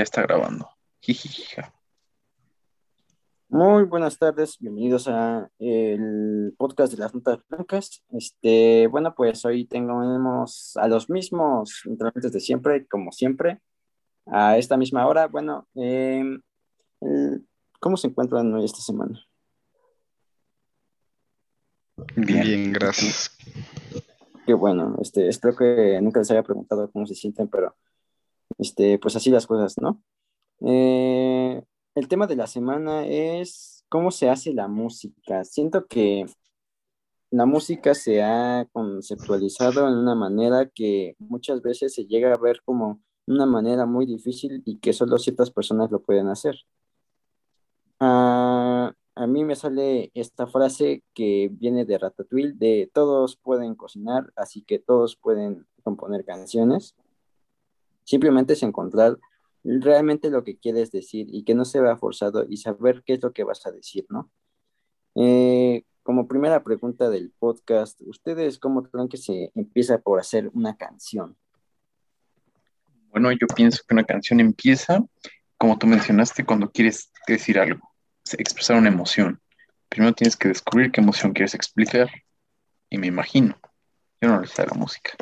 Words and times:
Ya 0.00 0.04
está 0.04 0.22
grabando. 0.22 0.66
Jijija. 1.02 1.74
Muy 3.50 3.82
buenas 3.82 4.16
tardes, 4.16 4.56
bienvenidos 4.58 5.06
a 5.08 5.50
el 5.58 6.54
podcast 6.56 6.94
de 6.94 6.98
las 7.00 7.14
notas 7.14 7.40
blancas. 7.50 8.02
Este, 8.08 8.86
bueno, 8.86 9.14
pues 9.14 9.44
hoy 9.44 9.66
tenemos 9.66 10.74
a 10.78 10.88
los 10.88 11.10
mismos 11.10 11.82
integrantes 11.84 12.32
de 12.32 12.40
siempre, 12.40 12.86
como 12.88 13.12
siempre, 13.12 13.60
a 14.24 14.56
esta 14.56 14.78
misma 14.78 15.06
hora. 15.06 15.26
Bueno, 15.26 15.68
em, 15.74 16.40
el- 17.02 17.46
¿cómo 17.78 17.98
se 17.98 18.06
encuentran 18.06 18.54
hoy 18.54 18.64
esta 18.64 18.80
semana? 18.80 19.22
Bien. 22.16 22.40
Bien, 22.42 22.72
gracias. 22.72 23.36
Qué 24.46 24.54
bueno, 24.54 24.96
este, 25.02 25.28
espero 25.28 25.54
que 25.54 26.00
nunca 26.00 26.20
les 26.20 26.30
haya 26.30 26.42
preguntado 26.42 26.90
cómo 26.90 27.06
se 27.06 27.14
sienten, 27.14 27.48
pero 27.48 27.76
este, 28.60 28.98
pues 28.98 29.16
así 29.16 29.30
las 29.30 29.46
cosas, 29.46 29.76
¿no? 29.78 30.02
Eh, 30.60 31.62
el 31.94 32.08
tema 32.08 32.26
de 32.26 32.36
la 32.36 32.46
semana 32.46 33.06
es 33.06 33.84
cómo 33.88 34.10
se 34.10 34.28
hace 34.28 34.52
la 34.52 34.68
música. 34.68 35.44
Siento 35.44 35.86
que 35.86 36.26
la 37.30 37.46
música 37.46 37.94
se 37.94 38.22
ha 38.22 38.66
conceptualizado 38.72 39.88
en 39.88 39.94
una 39.94 40.14
manera 40.14 40.68
que 40.68 41.16
muchas 41.18 41.62
veces 41.62 41.94
se 41.94 42.04
llega 42.04 42.32
a 42.34 42.38
ver 42.38 42.60
como 42.64 43.00
una 43.26 43.46
manera 43.46 43.86
muy 43.86 44.06
difícil 44.06 44.62
y 44.66 44.78
que 44.78 44.92
solo 44.92 45.18
ciertas 45.18 45.50
personas 45.50 45.90
lo 45.90 46.02
pueden 46.02 46.28
hacer. 46.28 46.56
Ah, 47.98 48.92
a 49.14 49.26
mí 49.26 49.44
me 49.44 49.56
sale 49.56 50.10
esta 50.14 50.46
frase 50.46 51.02
que 51.14 51.50
viene 51.52 51.84
de 51.84 51.98
Ratatouille, 51.98 52.54
de 52.54 52.90
todos 52.92 53.36
pueden 53.36 53.74
cocinar, 53.74 54.32
así 54.36 54.62
que 54.62 54.78
todos 54.78 55.16
pueden 55.16 55.66
componer 55.82 56.24
canciones. 56.24 56.94
Simplemente 58.04 58.54
es 58.54 58.62
encontrar 58.62 59.18
realmente 59.62 60.30
lo 60.30 60.42
que 60.42 60.58
quieres 60.58 60.90
decir 60.90 61.26
y 61.30 61.44
que 61.44 61.54
no 61.54 61.64
se 61.64 61.80
vea 61.80 61.96
forzado 61.96 62.46
y 62.48 62.56
saber 62.56 63.02
qué 63.04 63.14
es 63.14 63.22
lo 63.22 63.32
que 63.32 63.44
vas 63.44 63.66
a 63.66 63.70
decir, 63.70 64.06
¿no? 64.08 64.30
Eh, 65.14 65.84
como 66.02 66.26
primera 66.26 66.62
pregunta 66.64 67.10
del 67.10 67.32
podcast, 67.38 68.00
¿ustedes 68.02 68.58
cómo 68.58 68.82
creen 68.82 69.08
que 69.08 69.18
se 69.18 69.52
empieza 69.54 69.98
por 69.98 70.18
hacer 70.18 70.50
una 70.54 70.76
canción? 70.76 71.36
Bueno, 73.10 73.30
yo 73.32 73.46
pienso 73.54 73.82
que 73.86 73.94
una 73.94 74.04
canción 74.04 74.40
empieza, 74.40 75.04
como 75.58 75.78
tú 75.78 75.86
mencionaste, 75.86 76.44
cuando 76.44 76.70
quieres 76.70 77.12
decir 77.26 77.58
algo, 77.58 77.90
expresar 78.38 78.76
una 78.76 78.88
emoción. 78.88 79.40
Primero 79.88 80.14
tienes 80.14 80.36
que 80.36 80.48
descubrir 80.48 80.92
qué 80.92 81.00
emoción 81.00 81.32
quieres 81.32 81.54
explicar. 81.54 82.08
Y 82.88 82.98
me 82.98 83.08
imagino, 83.08 83.58
yo 84.20 84.28
no 84.28 84.40
le 84.40 84.46
sé 84.46 84.64
la 84.64 84.74
música. 84.74 85.12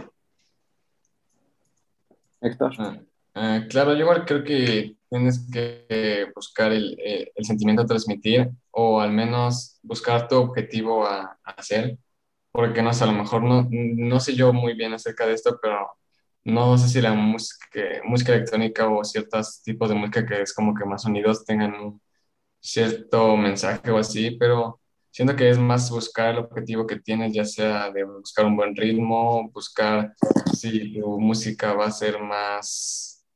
Héctor. 2.41 2.73
Ah, 2.79 2.99
ah, 3.35 3.61
claro, 3.69 3.93
yo 3.95 4.01
igual 4.01 4.25
creo 4.25 4.45
que 4.45 4.97
tienes 5.09 5.49
que 5.53 6.31
buscar 6.35 6.73
el, 6.73 6.97
eh, 7.05 7.33
el 7.35 7.45
sentimiento 7.45 7.83
a 7.83 7.87
transmitir 7.87 8.51
o 8.71 9.01
al 9.01 9.13
menos 9.13 9.79
buscar 9.83 10.29
tu 10.29 10.37
objetivo 10.37 11.07
a, 11.07 11.39
hacer, 11.45 11.99
porque 12.53 12.83
no 12.83 12.93
sé, 12.93 13.05
a 13.05 13.09
lo 13.09 13.15
mejor 13.15 13.43
no, 13.43 13.67
no 13.71 14.21
sé 14.21 14.35
yo 14.35 14.53
muy 14.53 14.75
bien 14.75 14.93
acerca 14.93 15.27
de 15.27 15.35
esto, 15.35 15.59
pero 15.61 15.89
no 16.45 16.79
sé 16.79 16.89
si 16.89 17.01
la 17.01 17.15
música, 17.15 17.81
música 18.05 18.35
electrónica 18.35 18.89
o 18.89 19.05
ciertos 19.05 19.63
tipos 19.63 19.89
de 19.89 19.95
música 19.97 20.27
que 20.27 20.43
es 20.43 20.55
como 20.55 20.75
que 20.75 20.85
más 20.85 21.03
sonidos 21.03 21.45
tengan 21.45 21.75
un 21.75 22.01
cierto 22.61 23.37
mensaje 23.37 23.91
o 23.91 23.99
así, 23.99 24.33
pero 24.33 24.81
siento 25.19 25.35
que 25.35 25.51
es 25.51 25.59
más 25.59 25.91
buscar 25.91 26.31
el 26.31 26.39
objetivo 26.39 26.87
que 26.87 27.01
tienes, 27.01 27.33
ya 27.33 27.45
sea 27.45 27.91
de 27.91 28.05
buscar 28.05 28.47
un 28.47 28.55
buen 28.55 28.77
ritmo, 28.77 29.51
buscar 29.51 30.15
si 30.55 30.93
tu 30.93 31.19
música 31.19 31.73
va 31.73 31.87
a 31.87 31.91
ser 31.91 32.23
más, 32.23 33.27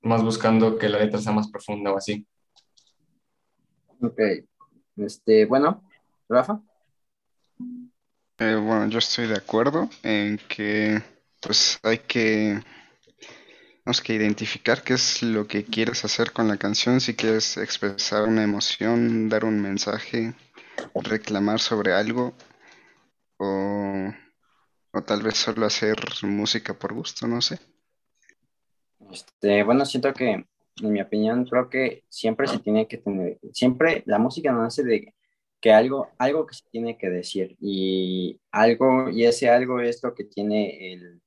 más 0.00 0.22
buscando 0.22 0.78
que 0.78 0.88
la 0.88 1.00
letra 1.00 1.20
sea 1.20 1.32
más 1.32 1.50
profunda 1.50 1.92
o 1.92 1.98
así. 1.98 2.26
Ok. 4.00 4.18
Este, 4.96 5.44
bueno, 5.44 5.84
Rafa. 6.26 6.62
Eh, 8.38 8.54
bueno, 8.54 8.88
yo 8.88 8.98
estoy 8.98 9.26
de 9.26 9.36
acuerdo 9.36 9.90
en 10.02 10.40
que 10.48 11.02
pues 11.38 11.80
hay 11.82 11.98
que, 11.98 12.62
tenemos 13.82 14.00
que 14.00 14.14
identificar 14.14 14.82
qué 14.82 14.94
es 14.94 15.22
lo 15.22 15.46
que 15.46 15.66
quieres 15.66 16.02
hacer 16.06 16.32
con 16.32 16.48
la 16.48 16.56
canción, 16.56 17.02
si 17.02 17.14
quieres 17.14 17.58
expresar 17.58 18.26
una 18.26 18.42
emoción, 18.42 19.28
dar 19.28 19.44
un 19.44 19.60
mensaje, 19.60 20.32
reclamar 21.04 21.60
sobre 21.60 21.92
algo 21.92 22.34
o, 23.38 24.10
o 24.92 25.02
tal 25.02 25.22
vez 25.22 25.36
solo 25.36 25.66
hacer 25.66 25.96
música 26.22 26.74
por 26.78 26.94
gusto, 26.94 27.26
no 27.26 27.40
sé. 27.40 27.58
Este, 29.10 29.62
bueno, 29.62 29.84
siento 29.84 30.12
que, 30.12 30.30
en 30.30 30.92
mi 30.92 31.00
opinión, 31.00 31.44
creo 31.44 31.68
que 31.68 32.04
siempre 32.08 32.46
se 32.46 32.58
tiene 32.58 32.88
que 32.88 32.98
tener, 32.98 33.38
siempre 33.52 34.02
la 34.06 34.18
música 34.18 34.52
nace 34.52 34.82
de 34.82 35.14
que 35.60 35.72
algo, 35.72 36.10
algo 36.18 36.46
que 36.46 36.54
se 36.54 36.68
tiene 36.70 36.98
que 36.98 37.08
decir 37.08 37.56
y 37.60 38.40
algo, 38.50 39.08
y 39.10 39.24
ese 39.24 39.48
algo 39.48 39.80
es 39.80 40.02
lo 40.02 40.14
que 40.14 40.24
tiene 40.24 40.92
el, 40.92 41.22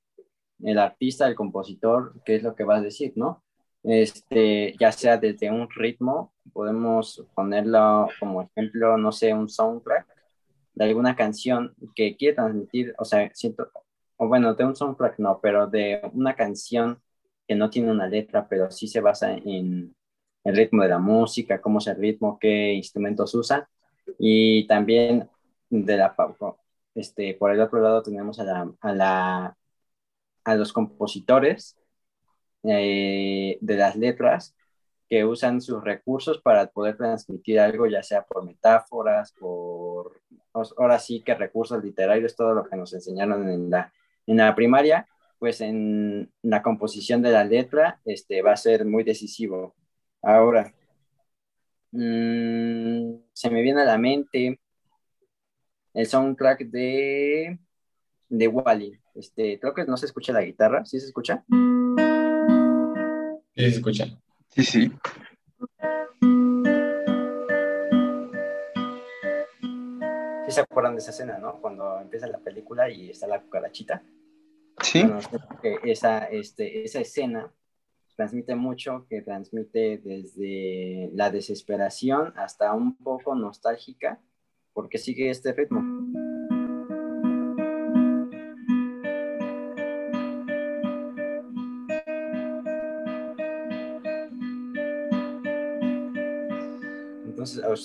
el 0.63 0.79
artista, 0.79 1.27
el 1.27 1.35
compositor, 1.35 2.21
que 2.23 2.35
es 2.35 2.43
lo 2.43 2.55
que 2.55 2.63
va 2.63 2.77
a 2.77 2.81
decir, 2.81 3.13
¿no? 3.15 3.43
Este, 3.83 4.75
ya 4.79 4.91
sea 4.91 5.17
desde 5.17 5.49
un 5.51 5.69
ritmo, 5.69 6.33
podemos 6.53 7.25
ponerlo 7.35 8.09
como 8.19 8.41
ejemplo, 8.43 8.97
no 8.97 9.11
sé, 9.11 9.33
un 9.33 9.47
soundtrack 9.49 10.05
de 10.75 10.85
alguna 10.85 11.15
canción 11.15 11.73
que 11.95 12.15
quiere 12.17 12.35
transmitir, 12.35 12.93
o 12.99 13.05
sea, 13.05 13.29
siento, 13.33 13.71
o 14.17 14.27
bueno, 14.27 14.53
de 14.55 14.65
un 14.65 14.75
soundtrack 14.75 15.19
no, 15.19 15.39
pero 15.41 15.67
de 15.67 16.01
una 16.13 16.35
canción 16.35 17.01
que 17.47 17.55
no 17.55 17.69
tiene 17.69 17.91
una 17.91 18.07
letra, 18.07 18.47
pero 18.47 18.69
sí 18.71 18.87
se 18.87 19.01
basa 19.01 19.33
en 19.33 19.95
el 20.43 20.55
ritmo 20.55 20.83
de 20.83 20.89
la 20.89 20.99
música, 20.99 21.61
cómo 21.61 21.79
es 21.79 21.87
el 21.87 21.97
ritmo, 21.97 22.37
qué 22.39 22.73
instrumentos 22.73 23.33
usa, 23.35 23.69
y 24.19 24.67
también 24.67 25.29
de 25.69 25.97
la 25.97 26.15
este, 26.95 27.35
por 27.35 27.51
el 27.51 27.61
otro 27.61 27.81
lado 27.81 28.01
tenemos 28.01 28.39
a 28.39 28.43
la, 28.43 28.71
a 28.81 28.93
la 28.93 29.57
a 30.43 30.55
los 30.55 30.71
compositores 30.73 31.77
eh, 32.63 33.57
de 33.61 33.75
las 33.75 33.95
letras 33.95 34.55
que 35.09 35.23
usan 35.25 35.61
sus 35.61 35.83
recursos 35.83 36.41
para 36.41 36.67
poder 36.67 36.97
transmitir 36.97 37.59
algo, 37.59 37.87
ya 37.87 38.03
sea 38.03 38.23
por 38.23 38.43
metáforas, 38.43 39.31
por, 39.33 40.21
ahora 40.53 40.99
sí 40.99 41.21
que 41.21 41.33
recursos 41.35 41.83
literarios, 41.83 42.35
todo 42.35 42.53
lo 42.53 42.65
que 42.67 42.75
nos 42.75 42.93
enseñaron 42.93 43.49
en 43.49 43.69
la, 43.69 43.93
en 44.25 44.37
la 44.37 44.53
primaria, 44.55 45.07
pues 45.39 45.61
en 45.61 46.31
la 46.41 46.61
composición 46.61 47.21
de 47.21 47.31
la 47.31 47.43
letra 47.43 48.01
este, 48.05 48.41
va 48.41 48.53
a 48.53 48.57
ser 48.57 48.85
muy 48.85 49.03
decisivo. 49.03 49.75
Ahora, 50.21 50.73
mmm, 51.91 53.15
se 53.33 53.49
me 53.49 53.61
viene 53.61 53.81
a 53.81 53.85
la 53.85 53.97
mente 53.97 54.59
el 55.93 56.05
soundtrack 56.05 56.61
de, 56.69 57.59
de 58.29 58.47
Wally. 58.47 58.99
Este, 59.15 59.59
creo 59.59 59.73
que 59.73 59.85
no 59.85 59.97
se 59.97 60.05
escucha 60.05 60.33
la 60.33 60.43
guitarra, 60.43 60.85
¿sí 60.85 60.99
se 60.99 61.07
escucha? 61.07 61.43
Sí, 63.57 63.71
se 63.71 63.77
escucha. 63.77 64.05
Sí, 64.49 64.63
sí. 64.63 64.91
¿Sí 70.45 70.51
se 70.51 70.61
acuerdan 70.61 70.93
de 70.93 70.99
esa 70.99 71.09
escena, 71.09 71.39
no? 71.39 71.59
Cuando 71.59 71.99
empieza 71.99 72.27
la 72.27 72.37
película 72.37 72.87
y 72.87 73.09
está 73.09 73.25
la 73.25 73.41
cucarachita. 73.41 74.03
Sí. 74.83 75.01
Bueno, 75.01 75.19
esa, 75.83 76.25
este, 76.25 76.83
esa 76.83 76.99
escena 76.99 77.51
transmite 78.15 78.53
mucho, 78.53 79.07
que 79.09 79.23
transmite 79.23 79.97
desde 80.03 81.09
la 81.15 81.31
desesperación 81.31 82.33
hasta 82.35 82.73
un 82.73 82.95
poco 82.95 83.33
nostálgica, 83.33 84.21
porque 84.71 84.99
sigue 84.99 85.31
este 85.31 85.53
ritmo. 85.53 85.96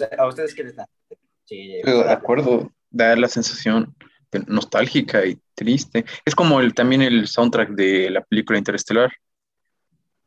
¿A, 0.00 0.04
usted, 0.04 0.18
¿a 0.18 0.26
ustedes 0.26 0.54
qué 0.54 0.64
les 0.64 0.76
da? 0.76 0.88
Sí, 1.44 1.80
Pero 1.82 2.04
de 2.04 2.12
acuerdo, 2.12 2.72
da 2.90 3.16
la 3.16 3.28
sensación 3.28 3.94
nostálgica 4.46 5.24
y 5.26 5.38
triste. 5.54 6.04
Es 6.24 6.34
como 6.34 6.60
el, 6.60 6.74
también 6.74 7.02
el 7.02 7.26
soundtrack 7.26 7.70
de 7.70 8.10
la 8.10 8.22
película 8.22 8.58
Interestelar. 8.58 9.12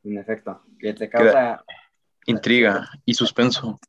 En 0.03 0.17
efecto, 0.17 0.61
que 0.79 0.93
te 0.93 1.09
causa 1.09 1.63
intriga 2.25 2.89
y 3.05 3.13
suspenso. 3.13 3.79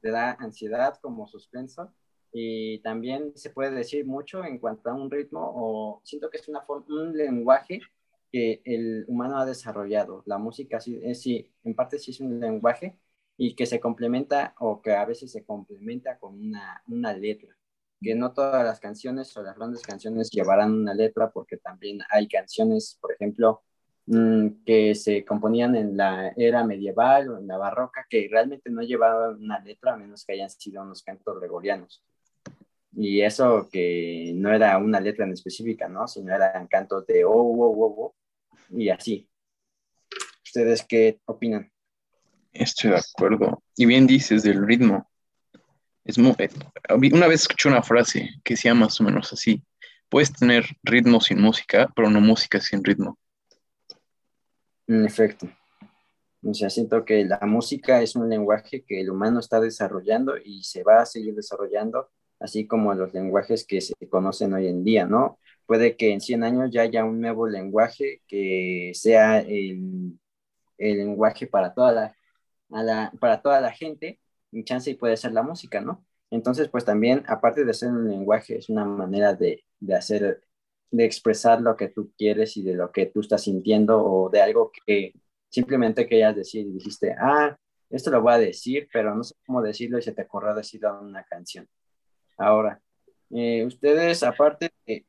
Te 0.00 0.10
da 0.10 0.36
ansiedad 0.38 0.98
como 1.00 1.26
suspenso 1.26 1.92
y 2.32 2.80
también 2.80 3.32
se 3.36 3.50
puede 3.50 3.70
decir 3.70 4.06
mucho 4.06 4.44
en 4.44 4.58
cuanto 4.58 4.90
a 4.90 4.94
un 4.94 5.10
ritmo 5.10 5.40
o 5.54 6.00
siento 6.04 6.30
que 6.30 6.38
es 6.38 6.48
una 6.48 6.62
forma, 6.62 6.86
un 6.88 7.16
lenguaje 7.16 7.80
que 8.30 8.60
el 8.64 9.04
humano 9.06 9.38
ha 9.38 9.46
desarrollado. 9.46 10.22
La 10.26 10.38
música 10.38 10.80
sí, 10.80 11.00
es, 11.02 11.22
sí, 11.22 11.50
en 11.62 11.74
parte 11.74 11.98
sí 11.98 12.10
es 12.10 12.20
un 12.20 12.40
lenguaje 12.40 12.98
y 13.36 13.54
que 13.54 13.66
se 13.66 13.80
complementa 13.80 14.54
o 14.60 14.80
que 14.80 14.92
a 14.92 15.04
veces 15.04 15.32
se 15.32 15.44
complementa 15.44 16.18
con 16.18 16.34
una, 16.38 16.82
una 16.88 17.12
letra. 17.12 17.56
Que 18.00 18.14
no 18.14 18.32
todas 18.32 18.64
las 18.64 18.80
canciones 18.80 19.36
o 19.36 19.42
las 19.42 19.56
grandes 19.56 19.82
canciones 19.82 20.30
llevarán 20.30 20.72
una 20.72 20.94
letra 20.94 21.30
porque 21.30 21.56
también 21.56 22.00
hay 22.10 22.28
canciones, 22.28 22.98
por 23.00 23.12
ejemplo, 23.12 23.62
mm, 24.06 24.64
que 24.64 24.94
se 24.94 25.24
componían 25.24 25.74
en 25.76 25.96
la 25.96 26.28
era 26.36 26.64
medieval 26.64 27.30
o 27.30 27.38
en 27.38 27.46
la 27.46 27.56
barroca, 27.56 28.06
que 28.08 28.28
realmente 28.30 28.70
no 28.70 28.82
llevaban 28.82 29.36
una 29.42 29.58
letra 29.60 29.94
a 29.94 29.96
menos 29.96 30.24
que 30.24 30.34
hayan 30.34 30.50
sido 30.50 30.82
unos 30.82 31.02
cantos 31.02 31.38
gregorianos. 31.40 32.02
Y 32.96 33.22
eso 33.22 33.68
que 33.72 34.32
no 34.36 34.52
era 34.52 34.78
una 34.78 35.00
letra 35.00 35.24
en 35.24 35.32
específica, 35.32 35.88
¿no? 35.88 36.06
Sino 36.06 36.34
eran 36.34 36.68
cantos 36.68 37.06
de 37.06 37.24
oh, 37.24 37.32
oh, 37.32 37.74
oh, 37.76 37.94
oh, 37.98 38.14
y 38.70 38.88
así. 38.90 39.28
¿Ustedes 40.44 40.84
qué 40.86 41.20
opinan? 41.24 41.73
Estoy 42.54 42.90
de 42.90 42.98
acuerdo. 42.98 43.62
Y 43.76 43.84
bien 43.84 44.06
dices 44.06 44.44
del 44.44 44.64
ritmo. 44.64 45.10
Es 46.04 46.18
muy, 46.18 46.34
eh, 46.38 46.50
una 47.12 47.26
vez 47.26 47.42
escuché 47.42 47.68
una 47.68 47.82
frase 47.82 48.30
que 48.44 48.54
decía 48.54 48.74
más 48.74 49.00
o 49.00 49.04
menos 49.04 49.32
así. 49.32 49.62
Puedes 50.08 50.32
tener 50.32 50.64
ritmo 50.84 51.20
sin 51.20 51.40
música, 51.40 51.90
pero 51.96 52.08
no 52.08 52.20
música 52.20 52.60
sin 52.60 52.84
ritmo. 52.84 53.18
En 54.86 55.04
efecto. 55.04 55.48
O 56.44 56.54
sea, 56.54 56.70
siento 56.70 57.04
que 57.04 57.24
la 57.24 57.40
música 57.42 58.02
es 58.02 58.14
un 58.14 58.28
lenguaje 58.28 58.84
que 58.86 59.00
el 59.00 59.10
humano 59.10 59.40
está 59.40 59.60
desarrollando 59.60 60.36
y 60.36 60.62
se 60.62 60.84
va 60.84 61.00
a 61.00 61.06
seguir 61.06 61.34
desarrollando, 61.34 62.10
así 62.38 62.66
como 62.66 62.94
los 62.94 63.12
lenguajes 63.14 63.66
que 63.66 63.80
se 63.80 63.94
conocen 64.08 64.52
hoy 64.52 64.68
en 64.68 64.84
día, 64.84 65.06
¿no? 65.06 65.38
Puede 65.66 65.96
que 65.96 66.12
en 66.12 66.20
100 66.20 66.44
años 66.44 66.70
ya 66.70 66.82
haya 66.82 67.04
un 67.04 67.20
nuevo 67.20 67.48
lenguaje 67.48 68.20
que 68.28 68.92
sea 68.94 69.40
el, 69.40 70.18
el 70.76 70.98
lenguaje 70.98 71.46
para 71.46 71.72
toda 71.72 71.92
la 71.92 72.16
para 72.68 73.42
toda 73.42 73.60
la 73.60 73.72
gente, 73.72 74.20
mi 74.50 74.64
chance 74.64 74.90
y 74.90 74.94
puede 74.94 75.16
ser 75.16 75.32
la 75.32 75.42
música, 75.42 75.80
¿no? 75.80 76.04
Entonces, 76.30 76.68
pues 76.68 76.84
también, 76.84 77.22
aparte 77.28 77.64
de 77.64 77.74
ser 77.74 77.90
un 77.90 78.08
lenguaje, 78.08 78.58
es 78.58 78.68
una 78.68 78.84
manera 78.84 79.34
de, 79.34 79.64
de 79.80 79.94
hacer, 79.94 80.42
de 80.90 81.04
expresar 81.04 81.60
lo 81.60 81.76
que 81.76 81.88
tú 81.88 82.12
quieres 82.16 82.56
y 82.56 82.62
de 82.62 82.74
lo 82.74 82.90
que 82.90 83.06
tú 83.06 83.20
estás 83.20 83.42
sintiendo 83.42 84.02
o 84.02 84.30
de 84.30 84.42
algo 84.42 84.72
que 84.86 85.14
simplemente 85.48 86.08
querías 86.08 86.34
decir 86.34 86.66
y 86.66 86.72
dijiste, 86.72 87.14
ah, 87.18 87.56
esto 87.90 88.10
lo 88.10 88.22
voy 88.22 88.32
a 88.34 88.38
decir, 88.38 88.88
pero 88.92 89.14
no 89.14 89.22
sé 89.22 89.34
cómo 89.46 89.62
decirlo 89.62 89.98
y 89.98 90.02
se 90.02 90.12
te 90.12 90.22
ocurrió 90.22 90.54
decirlo 90.54 90.98
en 90.98 91.06
una 91.06 91.22
canción. 91.24 91.68
Ahora, 92.36 92.80
eh, 93.30 93.64
ustedes, 93.64 94.22
aparte 94.24 94.72
de, 94.86 95.06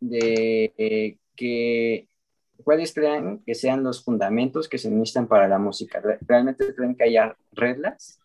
de 0.00 0.74
eh, 0.76 1.18
que 1.36 2.08
¿Cuáles 2.62 2.94
creen 2.94 3.42
que 3.44 3.54
sean 3.54 3.82
los 3.82 4.04
fundamentos 4.04 4.68
que 4.68 4.78
se 4.78 4.90
necesitan 4.90 5.26
para 5.26 5.48
la 5.48 5.58
música? 5.58 6.00
¿Realmente 6.20 6.74
creen 6.74 6.94
que 6.94 7.04
haya 7.04 7.36
reglas? 7.52 8.20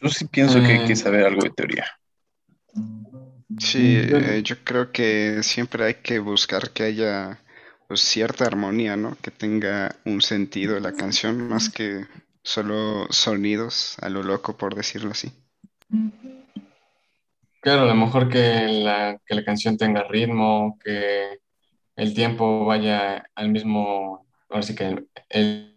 Yo 0.00 0.08
sí 0.08 0.26
pienso 0.26 0.60
que 0.60 0.72
hay 0.72 0.86
que 0.86 0.92
mm. 0.92 0.96
saber 0.96 1.26
algo 1.26 1.42
de 1.42 1.50
teoría. 1.50 1.86
Sí, 3.58 3.96
eh, 3.96 4.42
yo 4.44 4.56
creo 4.62 4.92
que 4.92 5.42
siempre 5.42 5.84
hay 5.84 5.94
que 5.94 6.18
buscar 6.18 6.70
que 6.70 6.84
haya 6.84 7.40
pues, 7.88 8.00
cierta 8.00 8.44
armonía, 8.44 8.96
¿no? 8.96 9.16
Que 9.20 9.30
tenga 9.30 9.96
un 10.04 10.20
sentido 10.20 10.78
la 10.78 10.92
canción, 10.92 11.48
más 11.48 11.70
que 11.70 12.06
solo 12.42 13.06
sonidos 13.10 13.96
a 14.00 14.08
lo 14.08 14.22
loco, 14.22 14.56
por 14.56 14.74
decirlo 14.74 15.10
así. 15.10 15.32
Claro, 17.60 17.82
a 17.82 17.86
lo 17.86 17.94
mejor 17.94 18.28
que 18.28 18.66
la, 18.68 19.20
que 19.26 19.34
la 19.34 19.44
canción 19.44 19.76
tenga 19.76 20.04
ritmo, 20.04 20.78
que 20.82 21.40
el 21.98 22.14
tiempo 22.14 22.64
vaya 22.64 23.28
al 23.34 23.50
mismo, 23.50 24.24
ahora 24.48 24.62
sí 24.62 24.74
que 24.74 25.04
el, 25.28 25.74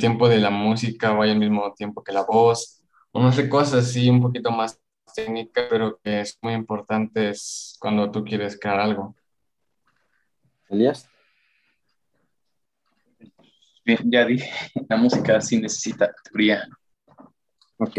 tiempo 0.00 0.28
de 0.28 0.38
la 0.38 0.50
música 0.50 1.12
vaya 1.12 1.32
al 1.32 1.38
mismo 1.38 1.72
tiempo 1.74 2.02
que 2.02 2.12
la 2.12 2.22
voz, 2.22 2.82
o 3.12 3.22
no 3.22 3.32
sé, 3.32 3.48
cosas 3.48 3.86
así 3.86 4.10
un 4.10 4.20
poquito 4.20 4.50
más 4.50 4.80
técnicas, 5.14 5.66
pero 5.70 5.98
que 6.02 6.20
es 6.20 6.38
muy 6.42 6.54
importante 6.54 7.32
cuando 7.78 8.10
tú 8.10 8.24
quieres 8.24 8.58
crear 8.58 8.80
algo. 8.80 9.14
Elías. 10.68 11.08
Bien, 13.84 13.98
ya 14.04 14.24
dije, 14.24 14.50
la 14.88 14.96
música 14.96 15.40
sí 15.40 15.60
necesita 15.60 16.12
teoría. 16.24 16.68
Ok. 17.78 17.96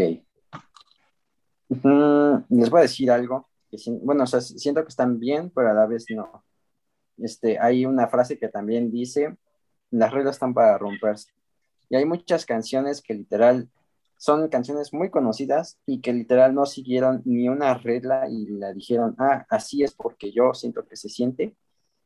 les 2.50 2.70
voy 2.70 2.80
a 2.80 2.84
decir 2.84 3.10
algo. 3.12 3.50
Que, 3.70 3.78
bueno, 4.02 4.24
o 4.24 4.28
sea, 4.28 4.42
siento 4.42 4.82
que 4.84 4.90
están 4.90 5.20
bien, 5.20 5.50
pero 5.54 5.70
a 5.70 5.74
la 5.74 5.86
vez 5.86 6.06
no. 6.10 6.44
Este, 7.18 7.60
hay 7.60 7.86
una 7.86 8.08
frase 8.08 8.38
que 8.38 8.50
también 8.50 8.92
dice, 8.92 9.38
las 9.92 10.12
reglas 10.12 10.36
están 10.36 10.54
para 10.54 10.78
romperse. 10.78 11.32
Y 11.90 11.96
hay 11.96 12.06
muchas 12.06 12.46
canciones 12.46 13.02
que 13.02 13.14
literal 13.14 13.70
son 14.18 14.50
canciones 14.50 14.94
muy 14.94 15.10
conocidas 15.10 15.80
y 15.86 16.00
que 16.00 16.14
literal 16.14 16.54
no 16.54 16.68
siguieron 16.68 17.24
ni 17.26 17.50
una 17.50 17.74
regla 17.74 18.30
y 18.30 18.46
la 18.46 18.72
dijeron, 18.72 19.16
ah, 19.18 19.46
así 19.50 19.84
es 19.84 19.94
porque 19.94 20.32
yo 20.32 20.54
siento 20.54 20.86
que 20.86 20.96
se 20.96 21.10
siente 21.10 21.56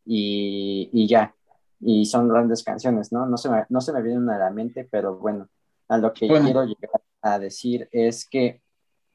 y, 0.05 0.89
y 0.93 1.07
ya. 1.07 1.35
Y 1.81 2.05
son 2.05 2.29
grandes 2.29 2.63
canciones, 2.63 3.11
¿no? 3.11 3.25
No 3.25 3.37
se, 3.37 3.49
me, 3.49 3.65
no 3.67 3.81
se 3.81 3.91
me 3.91 4.01
vienen 4.01 4.29
a 4.29 4.37
la 4.37 4.49
mente, 4.49 4.87
pero 4.89 5.17
bueno, 5.17 5.49
a 5.89 5.97
lo 5.97 6.13
que 6.13 6.27
quiero 6.27 6.63
llegar 6.63 7.01
a 7.21 7.37
decir 7.37 7.89
es 7.91 8.25
que 8.25 8.61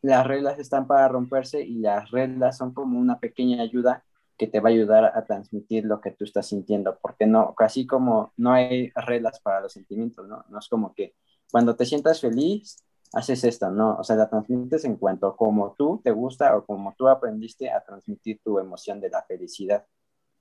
las 0.03 0.27
reglas 0.27 0.59
están 0.59 0.87
para 0.87 1.09
romperse 1.09 1.63
y 1.63 1.79
las 1.79 2.11
reglas 2.11 2.59
son 2.59 2.75
como 2.75 2.99
una 2.99 3.19
pequeña 3.19 3.63
ayuda 3.63 4.05
que 4.41 4.47
te 4.47 4.61
va 4.61 4.71
a 4.71 4.73
ayudar 4.73 5.05
a 5.05 5.23
transmitir 5.27 5.85
lo 5.85 6.01
que 6.01 6.13
tú 6.13 6.25
estás 6.25 6.47
sintiendo, 6.49 6.99
porque 7.03 7.27
no, 7.27 7.55
casi 7.55 7.87
como 7.87 8.33
no 8.39 8.53
hay 8.53 8.91
reglas 8.97 9.39
para 9.41 9.61
los 9.61 9.75
sentimientos, 9.75 10.27
¿no? 10.27 10.47
No 10.49 10.59
es 10.59 10.67
como 10.67 10.95
que 10.95 11.15
cuando 11.53 11.77
te 11.77 11.85
sientas 11.85 12.23
feliz, 12.23 12.79
haces 13.13 13.45
esto, 13.45 13.71
¿no? 13.71 13.99
O 13.99 14.03
sea, 14.03 14.17
la 14.17 14.31
transmites 14.31 14.87
en 14.87 14.97
cuanto 14.97 15.37
como 15.37 15.75
tú 15.77 16.01
te 16.03 16.11
gusta 16.11 16.57
o 16.57 16.65
como 16.65 16.95
tú 16.97 17.09
aprendiste 17.09 17.71
a 17.71 17.85
transmitir 17.85 18.41
tu 18.43 18.59
emoción 18.59 18.99
de 18.99 19.11
la 19.11 19.23
felicidad. 19.25 19.85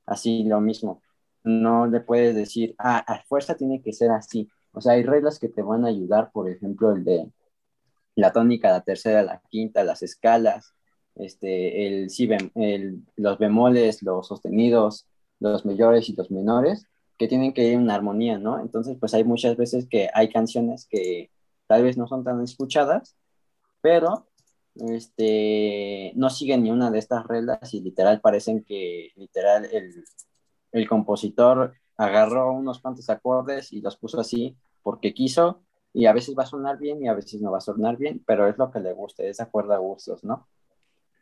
Así 0.05 0.43
lo 0.45 0.61
mismo. 0.61 1.01
No 1.43 1.85
le 1.85 1.99
puedes 1.99 2.35
decir, 2.35 2.75
ah, 2.77 2.99
a 2.99 3.21
fuerza 3.23 3.55
tiene 3.55 3.81
que 3.81 3.91
ser 3.91 4.11
así. 4.11 4.49
O 4.71 4.79
sea, 4.79 4.93
hay 4.93 5.03
reglas 5.03 5.39
que 5.39 5.49
te 5.49 5.61
van 5.61 5.83
a 5.83 5.89
ayudar, 5.89 6.31
por 6.31 6.49
ejemplo, 6.49 6.93
el 6.93 7.03
de 7.03 7.29
la 8.15 8.31
tónica, 8.31 8.71
la 8.71 8.81
tercera, 8.81 9.23
la 9.23 9.41
quinta, 9.49 9.83
las 9.83 10.03
escalas, 10.03 10.73
este, 11.19 11.87
el, 11.87 12.07
el, 12.55 13.03
los 13.15 13.37
bemoles, 13.37 14.01
los 14.03 14.27
sostenidos, 14.27 15.05
los 15.39 15.65
mayores 15.65 16.09
y 16.09 16.15
los 16.15 16.31
menores, 16.31 16.85
que 17.17 17.27
tienen 17.27 17.53
que 17.53 17.65
ir 17.65 17.73
en 17.73 17.91
armonía, 17.91 18.37
¿no? 18.37 18.59
Entonces, 18.59 18.97
pues 18.99 19.13
hay 19.13 19.23
muchas 19.23 19.57
veces 19.57 19.87
que 19.89 20.09
hay 20.13 20.29
canciones 20.29 20.87
que 20.89 21.29
tal 21.67 21.83
vez 21.83 21.97
no 21.97 22.07
son 22.07 22.23
tan 22.23 22.41
escuchadas, 22.41 23.15
pero 23.81 24.27
este, 24.75 26.13
no 26.15 26.29
siguen 26.29 26.63
ni 26.63 26.71
una 26.71 26.91
de 26.91 26.99
estas 26.99 27.27
reglas 27.27 27.73
y 27.73 27.81
literal 27.81 28.21
parecen 28.21 28.63
que 28.63 29.11
literal 29.15 29.65
el, 29.65 30.03
el 30.71 30.87
compositor 30.87 31.73
agarró 31.97 32.53
unos 32.53 32.79
cuantos 32.79 33.09
acordes 33.09 33.73
y 33.73 33.81
los 33.81 33.97
puso 33.97 34.21
así 34.21 34.55
porque 34.83 35.13
quiso 35.13 35.61
y 35.91 36.05
a 36.05 36.13
veces 36.13 36.35
va 36.37 36.43
a 36.43 36.47
sonar 36.47 36.77
bien 36.77 37.03
y 37.03 37.09
a 37.09 37.13
veces 37.13 37.41
no 37.41 37.51
va 37.51 37.57
a 37.57 37.61
sonar 37.61 37.97
bien, 37.97 38.23
pero 38.25 38.47
es 38.47 38.57
lo 38.57 38.71
que 38.71 38.79
le 38.79 38.93
guste, 38.93 39.27
es 39.29 39.41
acuerdo 39.41 39.73
a 39.73 39.77
gustos, 39.77 40.23
¿no? 40.23 40.47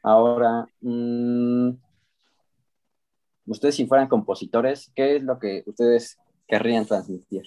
Ahora, 0.04 0.68
mm, 0.82 1.72
ustedes 3.48 3.76
si 3.76 3.86
fueran 3.86 4.08
compositores, 4.08 4.92
¿qué 4.96 5.18
es 5.18 5.24
lo 5.24 5.40
que 5.40 5.64
ustedes 5.66 6.18
querrían 6.48 6.86
transmitir? 6.86 7.44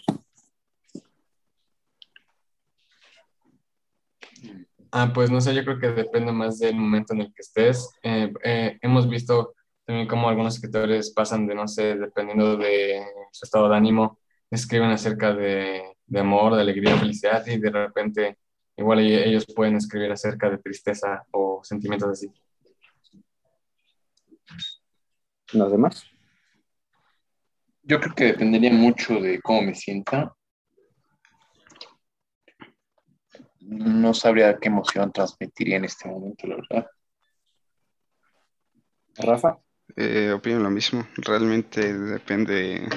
Ah, 4.93 5.13
pues 5.15 5.31
no 5.31 5.41
sé, 5.41 5.55
yo 5.55 5.65
creo 5.65 5.79
que 5.79 5.93
depende 5.93 6.33
más 6.33 6.59
del 6.59 6.75
momento 6.75 7.15
en 7.15 7.21
el 7.21 7.27
que 7.33 7.43
estés. 7.43 7.91
Eh, 8.03 8.33
eh, 8.43 8.79
hemos 8.83 9.09
visto 9.09 9.55
también 9.85 10.09
cómo 10.09 10.29
algunos 10.29 10.57
escritores 10.57 11.13
pasan 11.13 11.47
de, 11.47 11.55
no 11.55 11.69
sé, 11.69 11.97
dependiendo 11.97 12.57
de 12.57 13.05
su 13.31 13.45
estado 13.45 13.69
de 13.69 13.77
ánimo, 13.77 14.19
escriben 14.51 14.91
acerca 14.91 15.33
de, 15.33 15.95
de 16.07 16.21
amor, 16.21 16.57
de 16.57 16.63
alegría, 16.63 16.97
felicidad 16.97 17.47
y 17.47 17.59
de 17.59 17.71
repente 17.71 18.39
igual 18.81 19.01
ellos 19.01 19.47
pueden 19.55 19.77
escribir 19.77 20.11
acerca 20.11 20.51
de 20.51 20.59
tristeza 20.59 21.23
o 21.31 21.61
sentimientos 21.63 22.11
así. 22.11 22.33
¿Los 25.53 25.71
demás? 25.71 26.05
Yo 27.83 28.01
creo 28.01 28.15
que 28.15 28.25
dependería 28.25 28.73
mucho 28.73 29.21
de 29.21 29.41
cómo 29.41 29.63
me 29.63 29.75
sienta. 29.75 30.35
No 33.61 34.15
sabría 34.15 34.59
qué 34.59 34.69
emoción 34.69 35.13
transmitiría 35.13 35.77
en 35.77 35.85
este 35.85 36.09
momento, 36.09 36.47
la 36.47 36.57
verdad. 36.57 36.87
Rafa. 39.17 39.59
Eh, 39.97 40.33
opino 40.33 40.59
lo 40.61 40.71
mismo. 40.71 41.07
Realmente 41.17 41.93
depende 41.93 42.89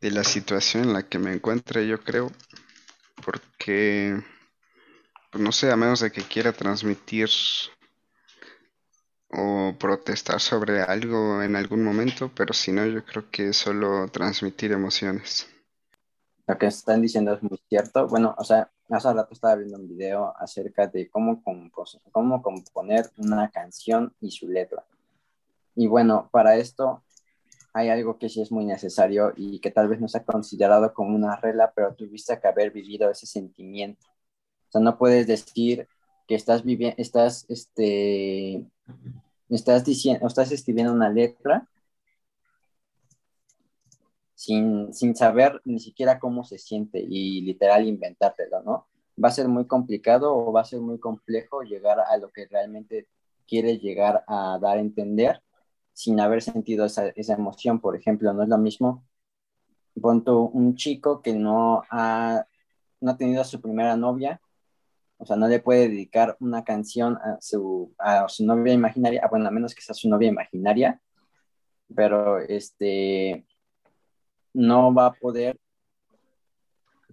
de 0.00 0.10
la 0.10 0.24
situación 0.24 0.84
en 0.84 0.92
la 0.92 1.08
que 1.08 1.18
me 1.18 1.32
encuentre, 1.32 1.86
yo 1.86 1.98
creo. 2.00 2.30
Porque, 3.24 4.22
pues 5.30 5.42
no 5.42 5.52
sé, 5.52 5.70
a 5.70 5.76
menos 5.76 6.00
de 6.00 6.10
que 6.10 6.22
quiera 6.22 6.52
transmitir 6.52 7.28
o 9.30 9.74
protestar 9.78 10.40
sobre 10.40 10.80
algo 10.80 11.42
en 11.42 11.54
algún 11.56 11.84
momento, 11.84 12.30
pero 12.34 12.54
si 12.54 12.72
no, 12.72 12.86
yo 12.86 13.04
creo 13.04 13.30
que 13.30 13.48
es 13.48 13.56
solo 13.56 14.08
transmitir 14.08 14.72
emociones. 14.72 15.46
Lo 16.46 16.56
que 16.56 16.66
están 16.66 17.02
diciendo 17.02 17.34
es 17.34 17.42
muy 17.42 17.60
cierto. 17.68 18.06
Bueno, 18.08 18.34
o 18.38 18.44
sea, 18.44 18.70
hace 18.88 19.12
rato 19.12 19.34
estaba 19.34 19.56
viendo 19.56 19.76
un 19.76 19.86
video 19.86 20.34
acerca 20.38 20.86
de 20.86 21.10
cómo, 21.10 21.42
cómo 22.10 22.42
componer 22.42 23.10
una 23.18 23.50
canción 23.50 24.14
y 24.20 24.30
su 24.30 24.48
letra. 24.48 24.82
Y 25.74 25.86
bueno, 25.86 26.30
para 26.32 26.56
esto 26.56 27.04
hay 27.74 27.90
algo 27.90 28.18
que 28.18 28.30
sí 28.30 28.40
es 28.40 28.50
muy 28.50 28.64
necesario 28.64 29.32
y 29.36 29.60
que 29.60 29.70
tal 29.70 29.88
vez 29.88 30.00
no 30.00 30.08
se 30.08 30.18
ha 30.18 30.24
considerado 30.24 30.94
como 30.94 31.14
una 31.14 31.36
regla, 31.36 31.70
pero 31.76 31.94
tuviste 31.94 32.40
que 32.40 32.48
haber 32.48 32.70
vivido 32.70 33.10
ese 33.10 33.26
sentimiento. 33.26 34.06
O 34.68 34.70
sea, 34.72 34.80
no 34.80 34.98
puedes 34.98 35.26
decir 35.26 35.88
que 36.26 36.34
estás 36.34 36.62
viviendo, 36.64 36.96
estás, 36.98 37.46
este, 37.48 38.66
estás 39.48 39.84
diciendo, 39.84 40.26
estás 40.26 40.52
escribiendo 40.52 40.92
una 40.92 41.08
letra 41.08 41.66
sin, 44.34 44.92
sin 44.92 45.16
saber 45.16 45.60
ni 45.64 45.80
siquiera 45.80 46.18
cómo 46.18 46.44
se 46.44 46.58
siente 46.58 47.00
y 47.00 47.40
literal 47.42 47.86
inventártelo, 47.86 48.62
¿no? 48.62 48.86
Va 49.22 49.28
a 49.28 49.32
ser 49.32 49.48
muy 49.48 49.66
complicado 49.66 50.34
o 50.36 50.52
va 50.52 50.60
a 50.60 50.64
ser 50.64 50.80
muy 50.80 51.00
complejo 51.00 51.62
llegar 51.62 51.98
a 52.00 52.16
lo 52.18 52.30
que 52.30 52.46
realmente 52.46 53.08
quieres 53.48 53.80
llegar 53.80 54.24
a 54.28 54.58
dar 54.60 54.76
a 54.78 54.80
entender 54.80 55.42
sin 55.92 56.20
haber 56.20 56.42
sentido 56.42 56.84
esa, 56.84 57.08
esa 57.08 57.34
emoción. 57.34 57.80
Por 57.80 57.96
ejemplo, 57.96 58.32
no 58.32 58.42
es 58.44 58.48
lo 58.48 58.58
mismo, 58.58 59.04
ponto 60.00 60.42
un 60.42 60.76
chico 60.76 61.22
que 61.22 61.32
no 61.32 61.82
ha, 61.90 62.46
no 63.00 63.10
ha 63.10 63.16
tenido 63.16 63.40
a 63.40 63.44
su 63.44 63.60
primera 63.60 63.96
novia, 63.96 64.40
o 65.18 65.26
sea, 65.26 65.36
no 65.36 65.48
le 65.48 65.60
puede 65.60 65.88
dedicar 65.88 66.36
una 66.40 66.64
canción 66.64 67.16
a 67.16 67.38
su, 67.40 67.92
a 67.98 68.28
su 68.28 68.46
novia 68.46 68.72
imaginaria, 68.72 69.26
bueno, 69.28 69.48
a 69.48 69.50
menos 69.50 69.74
que 69.74 69.82
sea 69.82 69.94
su 69.94 70.08
novia 70.08 70.28
imaginaria, 70.28 71.00
pero 71.94 72.38
este, 72.38 73.44
no 74.54 74.94
va 74.94 75.06
a 75.06 75.12
poder 75.12 75.58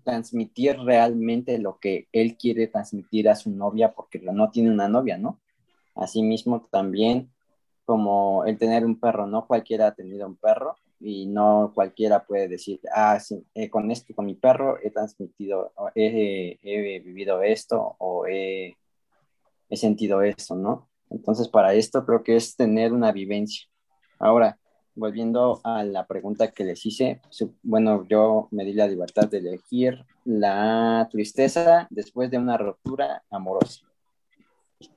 transmitir 0.03 0.77
realmente 0.77 1.57
lo 1.57 1.79
que 1.79 2.07
él 2.11 2.37
quiere 2.37 2.67
transmitir 2.67 3.27
a 3.27 3.35
su 3.35 3.49
novia 3.49 3.93
porque 3.93 4.19
no 4.19 4.51
tiene 4.51 4.69
una 4.69 4.87
novia, 4.87 5.17
¿no? 5.17 5.39
Asimismo, 5.95 6.67
también 6.71 7.31
como 7.85 8.45
el 8.45 8.57
tener 8.57 8.85
un 8.85 8.99
perro, 8.99 9.25
no 9.25 9.47
cualquiera 9.47 9.87
ha 9.87 9.95
tenido 9.95 10.27
un 10.27 10.35
perro 10.35 10.75
y 10.99 11.25
no 11.27 11.71
cualquiera 11.73 12.25
puede 12.25 12.47
decir, 12.47 12.79
ah, 12.93 13.19
eh, 13.53 13.69
con 13.69 13.91
esto, 13.91 14.13
con 14.15 14.25
mi 14.25 14.35
perro 14.35 14.77
he 14.81 14.91
transmitido, 14.91 15.73
he, 15.93 16.57
vivido 17.03 17.41
esto 17.41 17.95
o 17.99 18.25
he, 18.27 18.75
sentido 19.71 20.21
esto, 20.21 20.55
¿no? 20.55 20.89
Entonces, 21.09 21.49
para 21.49 21.73
esto 21.73 22.05
creo 22.05 22.23
que 22.23 22.37
es 22.37 22.55
tener 22.55 22.93
una 22.93 23.11
vivencia. 23.11 23.67
Ahora, 24.19 24.57
volviendo 24.95 25.59
a 25.65 25.83
la 25.83 26.07
pregunta 26.07 26.51
que 26.51 26.63
les 26.63 26.85
hice, 26.85 27.21
bueno, 27.61 28.07
yo 28.07 28.47
me 28.51 28.63
di 28.63 28.73
la 28.73 28.87
libertad 28.87 29.27
de 29.27 29.39
elegir 29.39 30.05
la 30.23 31.07
tristeza 31.11 31.87
después 31.89 32.31
de 32.31 32.37
una 32.37 32.57
ruptura 32.57 33.23
amorosa. 33.29 33.85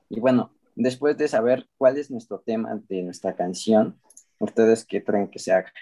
Y 0.09 0.21
bueno, 0.21 0.53
después 0.77 1.19
de 1.19 1.27
saber 1.27 1.69
cuál 1.77 1.99
es 1.99 2.11
nuestro 2.11 2.39
tema 2.39 2.81
de 2.89 3.03
nuestra 3.03 3.35
canción, 3.35 4.01
¿ustedes 4.39 4.85
qué 4.85 5.03
creen 5.03 5.29
que 5.29 5.39
se 5.39 5.53
haga? 5.53 5.73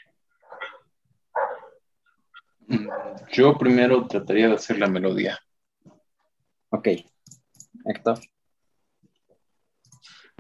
Yo 3.33 3.57
primero 3.57 4.07
trataría 4.07 4.49
de 4.49 4.55
hacer 4.55 4.79
la 4.79 4.89
melodía. 4.89 5.39
Ok. 6.71 6.89
Héctor. 7.85 8.19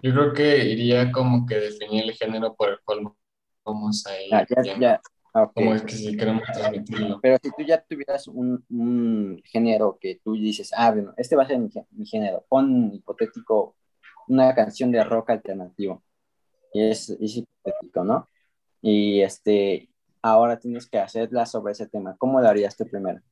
Yo 0.03 0.13
creo 0.13 0.33
que 0.33 0.65
iría 0.67 1.11
como 1.11 1.47
que 1.47 1.57
definir 1.57 2.05
el 2.05 2.13
género 2.13 2.55
por 2.55 2.71
el 2.71 2.79
cual 2.85 3.13
vamos 3.65 4.07
a 4.07 4.21
ir. 4.21 4.35
Ah, 4.35 4.47
ya, 4.49 4.79
ya. 4.79 5.01
Como 5.55 5.75
es 5.75 5.83
que 5.83 5.93
si 5.93 6.17
queremos 6.17 6.43
transmitirlo. 6.45 7.21
Pero 7.21 7.37
si 7.43 7.51
tú 7.51 7.63
ya 7.63 7.83
tuvieras 7.83 8.27
un, 8.27 8.65
un, 8.71 9.43
género 9.45 9.99
que 10.01 10.21
tú 10.25 10.35
dices, 10.35 10.71
ah, 10.75 10.91
bueno, 10.91 11.13
este 11.17 11.37
va 11.37 11.43
a 11.43 11.47
ser 11.47 11.59
mi, 11.59 11.69
mi 11.91 12.07
género, 12.07 12.45
pon 12.49 12.91
hipotético 12.95 13.77
una 14.29 14.55
canción 14.55 14.91
de 14.91 15.05
rock 15.05 15.31
alternativo. 15.31 16.03
Y 16.77 16.83
es, 16.83 17.09
es 17.09 17.39
hipotético, 17.39 18.05
¿no? 18.05 18.29
Y 18.83 19.23
este, 19.23 19.89
ahora 20.21 20.59
tienes 20.59 20.87
que 20.87 20.99
hacerla 20.99 21.47
sobre 21.47 21.73
ese 21.73 21.87
tema. 21.87 22.15
¿Cómo 22.19 22.39
lo 22.39 22.47
harías 22.47 22.77
tú 22.77 22.87
primero? 22.87 23.23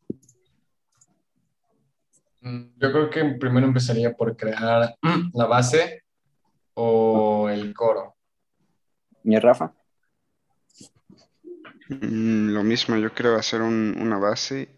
Mm, 2.41 2.63
yo 2.79 2.91
creo 2.91 3.11
que 3.11 3.25
primero 3.39 3.67
empezaría 3.67 4.15
por 4.15 4.35
crear 4.35 4.97
la 5.35 5.45
base 5.45 6.05
o 6.73 7.51
el 7.51 7.75
coro. 7.75 8.17
¿Y 9.23 9.39
Rafa? 9.39 9.75
Mm, 11.91 12.49
lo 12.49 12.63
mismo, 12.63 12.97
yo 12.97 13.13
creo 13.13 13.37
hacer 13.37 13.61
un, 13.61 13.95
una 14.01 14.17
base 14.17 14.71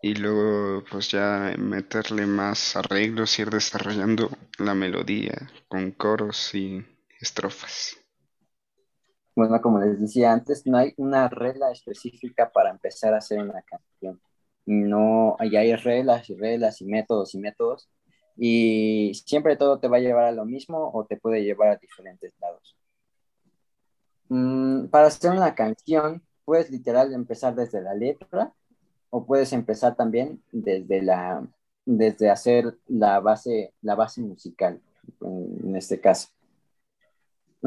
y 0.00 0.14
luego 0.14 0.84
pues 0.90 1.10
ya 1.10 1.54
meterle 1.58 2.24
más 2.24 2.76
arreglos, 2.76 3.38
ir 3.38 3.50
desarrollando 3.50 4.30
la 4.56 4.74
melodía 4.74 5.50
con 5.68 5.90
coros 5.90 6.54
y 6.54 6.82
estrofas. 7.20 8.05
Bueno, 9.36 9.60
como 9.60 9.78
les 9.78 10.00
decía 10.00 10.32
antes, 10.32 10.66
no 10.66 10.78
hay 10.78 10.94
una 10.96 11.28
regla 11.28 11.70
específica 11.70 12.50
para 12.50 12.70
empezar 12.70 13.14
a 13.14 13.18
hacer 13.18 13.38
una 13.38 13.62
canción. 13.62 14.20
No, 14.64 15.36
hay 15.38 15.76
reglas 15.76 16.28
y 16.30 16.36
reglas 16.36 16.80
y 16.80 16.86
métodos 16.86 17.34
y 17.34 17.38
métodos. 17.38 17.88
Y 18.36 19.12
siempre 19.26 19.56
todo 19.56 19.78
te 19.78 19.88
va 19.88 19.98
a 19.98 20.00
llevar 20.00 20.24
a 20.24 20.32
lo 20.32 20.46
mismo 20.46 20.90
o 20.92 21.04
te 21.06 21.18
puede 21.18 21.44
llevar 21.44 21.68
a 21.68 21.76
diferentes 21.76 22.32
lados. 22.40 22.76
Mm, 24.28 24.86
para 24.86 25.08
hacer 25.08 25.30
una 25.30 25.54
canción, 25.54 26.22
puedes 26.44 26.70
literal 26.70 27.12
empezar 27.12 27.54
desde 27.54 27.82
la 27.82 27.94
letra 27.94 28.54
o 29.10 29.26
puedes 29.26 29.52
empezar 29.52 29.96
también 29.96 30.42
desde 30.52 31.02
la 31.02 31.46
desde 31.84 32.30
hacer 32.30 32.76
la 32.88 33.20
base 33.20 33.72
la 33.82 33.94
base 33.94 34.20
musical 34.20 34.80
en, 35.20 35.76
este 35.76 36.00
caso 36.00 36.28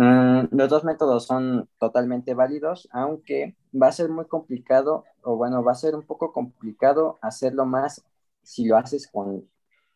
mm, 0.02 0.50
los 0.52 0.70
dos 0.70 0.84
métodos 0.84 1.26
son 1.26 1.70
totalmente 1.80 2.34
válidos 2.34 2.88
aunque 2.92 3.56
va 3.72 3.88
a 3.88 3.92
ser 3.92 4.10
muy 4.10 4.26
complicado 4.26 5.06
o 5.22 5.36
bueno 5.36 5.64
va 5.64 5.74
a 5.74 5.76
ser 5.76 5.96
un 5.96 6.04
poco 6.04 6.34
complicado 6.34 7.20
hacerlo 7.22 7.66
más 7.66 8.04
si 8.44 8.66
lo 8.66 8.78
haces 8.78 9.08
con 9.08 9.48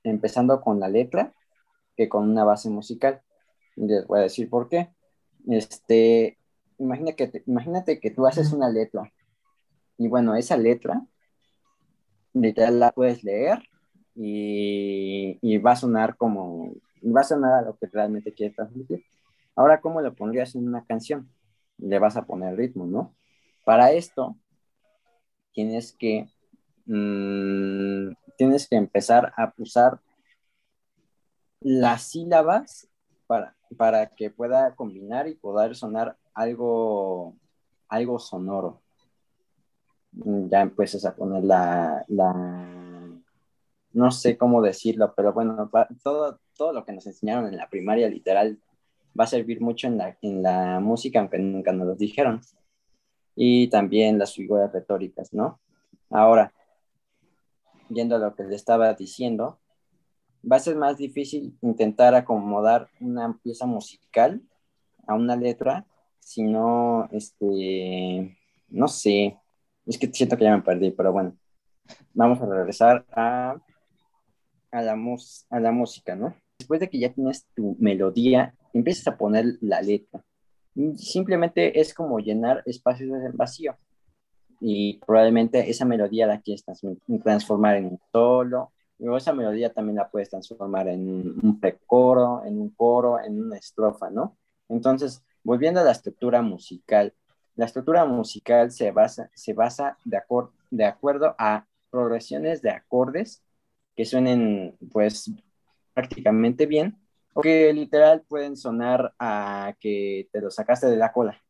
empezando 0.03 0.61
con 0.61 0.79
la 0.79 0.89
letra 0.89 1.33
que 1.95 2.09
con 2.09 2.29
una 2.29 2.43
base 2.43 2.69
musical. 2.69 3.21
Les 3.75 4.05
voy 4.07 4.19
a 4.19 4.23
decir 4.23 4.49
por 4.49 4.69
qué. 4.69 4.89
Este 5.47 6.37
imagina 6.79 7.13
que 7.13 7.43
imagínate 7.45 7.99
que 7.99 8.11
tú 8.11 8.25
haces 8.25 8.51
una 8.51 8.69
letra 8.69 9.11
y 9.97 10.07
bueno 10.07 10.35
esa 10.35 10.57
letra 10.57 11.05
literal 12.33 12.79
la 12.79 12.91
puedes 12.91 13.23
leer 13.23 13.59
y, 14.15 15.57
va 15.59 15.71
a 15.71 15.75
sonar 15.75 16.17
como, 16.17 16.73
va 17.03 17.21
a 17.21 17.23
sonar 17.23 17.53
a 17.53 17.61
lo 17.61 17.77
que 17.77 17.87
realmente 17.87 18.33
quieres 18.33 18.55
transmitir. 18.55 19.03
Ahora, 19.55 19.81
¿cómo 19.81 20.01
lo 20.01 20.15
pondrías 20.15 20.55
en 20.55 20.67
una 20.67 20.85
canción? 20.85 21.29
Le 21.77 21.99
vas 21.99 22.17
a 22.17 22.25
poner 22.25 22.55
ritmo, 22.55 22.85
¿no? 22.85 23.15
Para 23.65 23.91
esto, 23.91 24.37
tienes 25.53 25.93
que, 25.93 26.27
mm, 26.85 28.13
tienes 28.37 28.67
que 28.67 28.75
empezar 28.75 29.33
a 29.37 29.53
usar 29.57 29.99
las 31.61 32.03
sílabas 32.03 32.89
para, 33.27 33.55
para 33.77 34.07
que 34.07 34.29
pueda 34.29 34.75
combinar 34.75 35.27
y 35.27 35.35
poder 35.35 35.75
sonar 35.75 36.17
algo, 36.33 37.35
algo 37.87 38.19
sonoro 38.19 38.83
ya 40.13 40.61
empiezas 40.61 41.05
a 41.05 41.15
poner 41.15 41.43
la, 41.43 42.05
no 43.93 44.11
sé 44.11 44.37
cómo 44.37 44.61
decirlo, 44.61 45.13
pero 45.15 45.33
bueno, 45.33 45.69
todo, 46.03 46.39
todo 46.55 46.73
lo 46.73 46.85
que 46.85 46.93
nos 46.93 47.05
enseñaron 47.07 47.47
en 47.47 47.57
la 47.57 47.69
primaria 47.69 48.07
literal 48.09 48.59
va 49.19 49.25
a 49.25 49.27
servir 49.27 49.61
mucho 49.61 49.87
en 49.87 49.97
la, 49.97 50.17
en 50.21 50.43
la 50.43 50.79
música, 50.79 51.19
aunque 51.19 51.39
nunca 51.39 51.71
nos 51.71 51.87
lo 51.87 51.95
dijeron. 51.95 52.41
Y 53.35 53.67
también 53.69 54.19
las 54.19 54.33
figuras 54.35 54.71
retóricas, 54.71 55.33
¿no? 55.33 55.59
Ahora, 56.09 56.53
viendo 57.89 58.17
lo 58.17 58.35
que 58.35 58.43
le 58.43 58.55
estaba 58.55 58.93
diciendo, 58.93 59.59
va 60.49 60.57
a 60.57 60.59
ser 60.59 60.75
más 60.75 60.97
difícil 60.97 61.57
intentar 61.61 62.13
acomodar 62.15 62.89
una 62.99 63.37
pieza 63.41 63.65
musical 63.65 64.41
a 65.07 65.15
una 65.15 65.35
letra, 65.35 65.85
si 66.19 66.43
no, 66.43 67.09
este, 67.11 68.37
no 68.69 68.87
sé, 68.87 69.37
es 69.85 69.97
que 69.97 70.07
siento 70.07 70.37
que 70.37 70.45
ya 70.45 70.55
me 70.55 70.63
perdí, 70.63 70.91
pero 70.91 71.11
bueno. 71.11 71.35
Vamos 72.13 72.41
a 72.41 72.45
regresar 72.45 73.05
a, 73.11 73.57
a, 74.71 74.81
la, 74.81 74.97
a 75.49 75.59
la 75.59 75.71
música, 75.71 76.15
¿no? 76.15 76.33
Después 76.57 76.79
de 76.79 76.89
que 76.89 76.99
ya 76.99 77.11
tienes 77.11 77.45
tu 77.53 77.75
melodía, 77.79 78.55
empiezas 78.73 79.07
a 79.07 79.17
poner 79.17 79.57
la 79.61 79.81
letra. 79.81 80.23
Simplemente 80.97 81.79
es 81.79 81.93
como 81.93 82.19
llenar 82.19 82.63
espacios 82.65 83.09
en 83.23 83.37
vacío. 83.37 83.77
Y 84.59 84.99
probablemente 85.05 85.69
esa 85.69 85.85
melodía 85.85 86.25
la 86.25 86.41
quieres 86.41 86.63
transformar 87.23 87.77
en 87.77 87.85
un 87.85 87.99
solo, 88.11 88.71
Luego 89.03 89.17
esa 89.17 89.33
melodía 89.33 89.73
también 89.73 89.97
la 89.97 90.09
puedes 90.09 90.29
transformar 90.29 90.87
en 90.87 91.09
un 91.09 91.59
precoro, 91.59 92.43
en 92.45 92.59
un 92.59 92.69
coro, 92.69 93.19
en 93.19 93.41
una 93.41 93.57
estrofa, 93.57 94.09
¿no? 94.09 94.37
Entonces, 94.69 95.21
volviendo 95.43 95.81
a 95.81 95.83
la 95.83 95.91
estructura 95.91 96.41
musical, 96.41 97.13
la 97.55 97.65
estructura 97.65 98.05
musical 98.05 98.71
se 98.71 98.91
basa, 98.91 99.29
se 99.33 99.53
basa 99.53 99.97
de, 100.05 100.21
de 100.71 100.85
acuerdo 100.85 101.35
a 101.37 101.67
progresiones 101.89 102.61
de 102.61 102.71
acordes 102.71 103.43
que 103.95 104.05
suenen 104.05 104.77
pues 104.91 105.31
prácticamente 105.93 106.65
bien 106.65 106.97
o 107.33 107.41
que 107.41 107.73
literal 107.73 108.23
pueden 108.27 108.55
sonar 108.55 109.13
a 109.19 109.75
que 109.79 110.29
te 110.31 110.41
lo 110.41 110.51
sacaste 110.51 110.87
de 110.87 110.97
la 110.97 111.11
cola. 111.11 111.41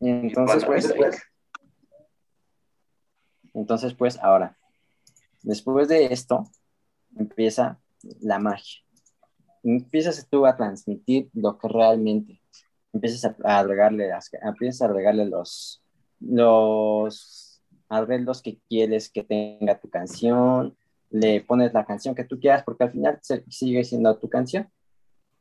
Entonces, 0.00 0.64
pues, 0.64 0.94
entonces, 3.54 3.94
pues, 3.94 4.18
ahora, 4.18 4.56
después 5.42 5.88
de 5.88 6.06
esto, 6.06 6.44
empieza 7.16 7.80
la 8.20 8.38
magia. 8.38 8.80
Empiezas 9.64 10.26
tú 10.30 10.46
a 10.46 10.56
transmitir 10.56 11.28
lo 11.32 11.58
que 11.58 11.68
realmente, 11.68 12.40
empiezas 12.92 13.34
a, 13.44 13.58
agregarle, 13.58 14.10
empiezas 14.42 14.82
a 14.82 14.84
agregarle 14.86 15.26
los, 15.26 15.82
los 16.20 17.60
arreglos 17.88 18.40
que 18.40 18.60
quieres 18.68 19.10
que 19.10 19.24
tenga 19.24 19.80
tu 19.80 19.90
canción, 19.90 20.76
le 21.10 21.40
pones 21.42 21.72
la 21.72 21.84
canción 21.84 22.14
que 22.14 22.24
tú 22.24 22.38
quieras 22.38 22.62
porque 22.64 22.84
al 22.84 22.92
final 22.92 23.20
sigue 23.48 23.84
siendo 23.84 24.16
tu 24.18 24.28
canción. 24.28 24.68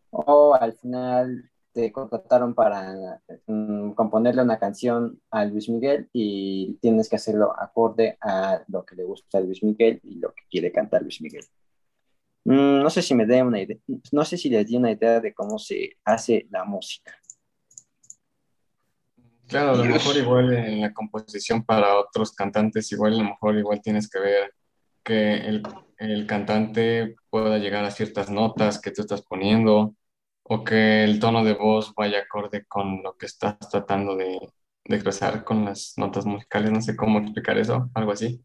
O 0.09 0.55
al 0.55 0.73
final 0.73 1.49
te 1.73 1.91
contrataron 1.91 2.55
para 2.55 3.21
mm, 3.45 3.91
componerle 3.91 4.41
una 4.41 4.57
canción 4.57 5.21
a 5.29 5.45
Luis 5.45 5.69
Miguel 5.69 6.09
y 6.11 6.73
tienes 6.81 7.07
que 7.07 7.17
hacerlo 7.17 7.53
acorde 7.55 8.17
a 8.19 8.63
lo 8.67 8.83
que 8.83 8.95
le 8.95 9.03
gusta 9.03 9.37
a 9.37 9.41
Luis 9.41 9.61
Miguel 9.61 9.99
y 10.03 10.15
lo 10.15 10.33
que 10.33 10.43
quiere 10.49 10.71
cantar 10.71 11.03
Luis 11.03 11.21
Miguel. 11.21 11.45
Mm, 12.45 12.81
no 12.81 12.89
sé 12.89 13.01
si 13.01 13.13
me 13.13 13.27
dé 13.27 13.43
una 13.43 13.61
idea, 13.61 13.77
no 14.11 14.25
sé 14.25 14.37
si 14.37 14.49
les 14.49 14.65
di 14.65 14.77
una 14.77 14.91
idea 14.91 15.19
de 15.19 15.33
cómo 15.35 15.59
se 15.59 15.97
hace 16.03 16.47
la 16.49 16.63
música. 16.63 17.13
Claro, 19.47 19.73
a 19.73 19.75
lo 19.75 19.85
mejor 19.85 20.17
igual 20.17 20.53
en 20.53 20.81
la 20.81 20.93
composición 20.93 21.63
para 21.63 21.99
otros 21.99 22.33
cantantes, 22.33 22.91
igual 22.91 23.13
a 23.13 23.17
lo 23.17 23.23
mejor 23.25 23.55
igual 23.55 23.81
tienes 23.81 24.09
que 24.09 24.19
ver 24.19 24.51
que 25.07 25.37
el, 25.37 25.63
el 25.97 26.27
cantante 26.27 27.15
pueda 27.29 27.59
llegar 27.59 27.85
a 27.85 27.91
ciertas 27.91 28.29
notas 28.29 28.81
que 28.81 28.91
tú 28.91 29.03
estás 29.03 29.21
poniendo 29.21 29.95
o 30.43 30.65
que 30.65 31.05
el 31.05 31.17
tono 31.19 31.45
de 31.45 31.53
voz 31.53 31.93
vaya 31.95 32.19
acorde 32.19 32.65
con 32.65 33.01
lo 33.01 33.15
que 33.15 33.25
estás 33.25 33.57
tratando 33.71 34.17
de, 34.17 34.37
de 34.83 34.95
expresar 34.95 35.45
con 35.45 35.63
las 35.63 35.93
notas 35.95 36.25
musicales. 36.25 36.71
No 36.71 36.81
sé 36.81 36.97
cómo 36.97 37.19
explicar 37.19 37.57
eso, 37.57 37.89
algo 37.93 38.11
así. 38.11 38.43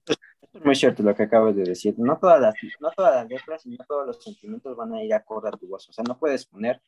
Muy 0.64 0.76
cierto 0.76 1.02
lo 1.02 1.16
que 1.16 1.24
acabas 1.24 1.56
de 1.56 1.64
decir. 1.64 1.96
No 1.98 2.16
todas 2.16 2.40
las, 2.40 2.54
no 2.78 2.92
todas 2.92 3.16
las 3.16 3.28
letras 3.28 3.66
y 3.66 3.76
todos 3.78 4.06
los 4.06 4.22
sentimientos 4.22 4.76
van 4.76 4.94
a 4.94 5.02
ir 5.02 5.12
acorde 5.12 5.48
a 5.48 5.52
tu 5.52 5.66
voz. 5.66 5.88
O 5.88 5.92
sea, 5.92 6.04
no 6.06 6.16
puedes 6.16 6.46
poner 6.46 6.80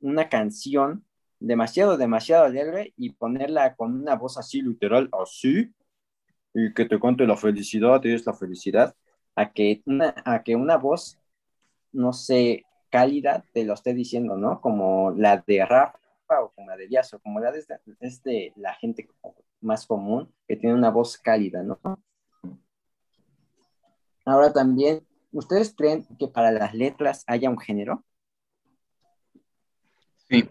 una 0.00 0.28
canción 0.28 1.06
demasiado, 1.40 1.96
demasiado 1.96 2.44
alegre 2.44 2.92
y 2.98 3.10
ponerla 3.14 3.74
con 3.76 3.94
una 3.94 4.14
voz 4.16 4.36
así 4.36 4.60
literal, 4.60 5.08
así, 5.22 5.72
y 6.52 6.74
que 6.74 6.84
te 6.84 6.98
cuente 6.98 7.26
la 7.26 7.38
felicidad, 7.38 8.04
y 8.04 8.12
es 8.12 8.26
la 8.26 8.34
felicidad, 8.34 8.94
a 9.34 9.52
que 9.52 9.82
una, 9.86 10.14
a 10.24 10.42
que 10.42 10.56
una 10.56 10.76
voz, 10.76 11.18
no 11.92 12.12
sé, 12.12 12.64
cálida 12.90 13.44
te 13.52 13.64
lo 13.64 13.74
esté 13.74 13.94
diciendo, 13.94 14.36
¿no? 14.36 14.60
Como 14.60 15.12
la 15.12 15.42
de 15.46 15.64
Rafa 15.64 15.98
o 16.42 16.50
como 16.50 16.68
la 16.68 16.76
de 16.76 16.88
Díaz 16.88 17.14
o 17.14 17.20
como 17.20 17.40
la 17.40 17.50
de, 17.52 17.64
de 18.24 18.52
la 18.56 18.74
gente 18.74 19.08
más 19.60 19.86
común 19.86 20.32
que 20.46 20.56
tiene 20.56 20.74
una 20.74 20.90
voz 20.90 21.16
cálida, 21.18 21.62
¿no? 21.62 21.80
Ahora 24.24 24.52
también, 24.52 25.06
¿ustedes 25.32 25.74
creen 25.74 26.06
que 26.18 26.28
para 26.28 26.52
las 26.52 26.74
letras 26.74 27.24
haya 27.26 27.50
un 27.50 27.58
género? 27.58 28.04
Sí, 30.28 30.48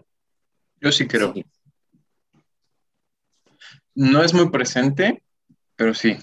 yo 0.80 0.92
sí 0.92 1.06
creo. 1.06 1.32
No 3.94 4.22
es 4.22 4.34
muy 4.34 4.50
presente, 4.50 5.22
pero 5.76 5.94
sí. 5.94 6.16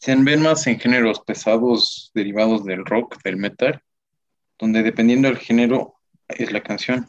Se 0.00 0.16
ven 0.16 0.40
más 0.40 0.66
en 0.66 0.80
géneros 0.80 1.20
pesados 1.20 2.10
derivados 2.14 2.64
del 2.64 2.86
rock, 2.86 3.22
del 3.22 3.36
metal, 3.36 3.82
donde 4.58 4.82
dependiendo 4.82 5.28
del 5.28 5.36
género 5.36 5.96
es 6.26 6.50
la 6.52 6.62
canción. 6.62 7.06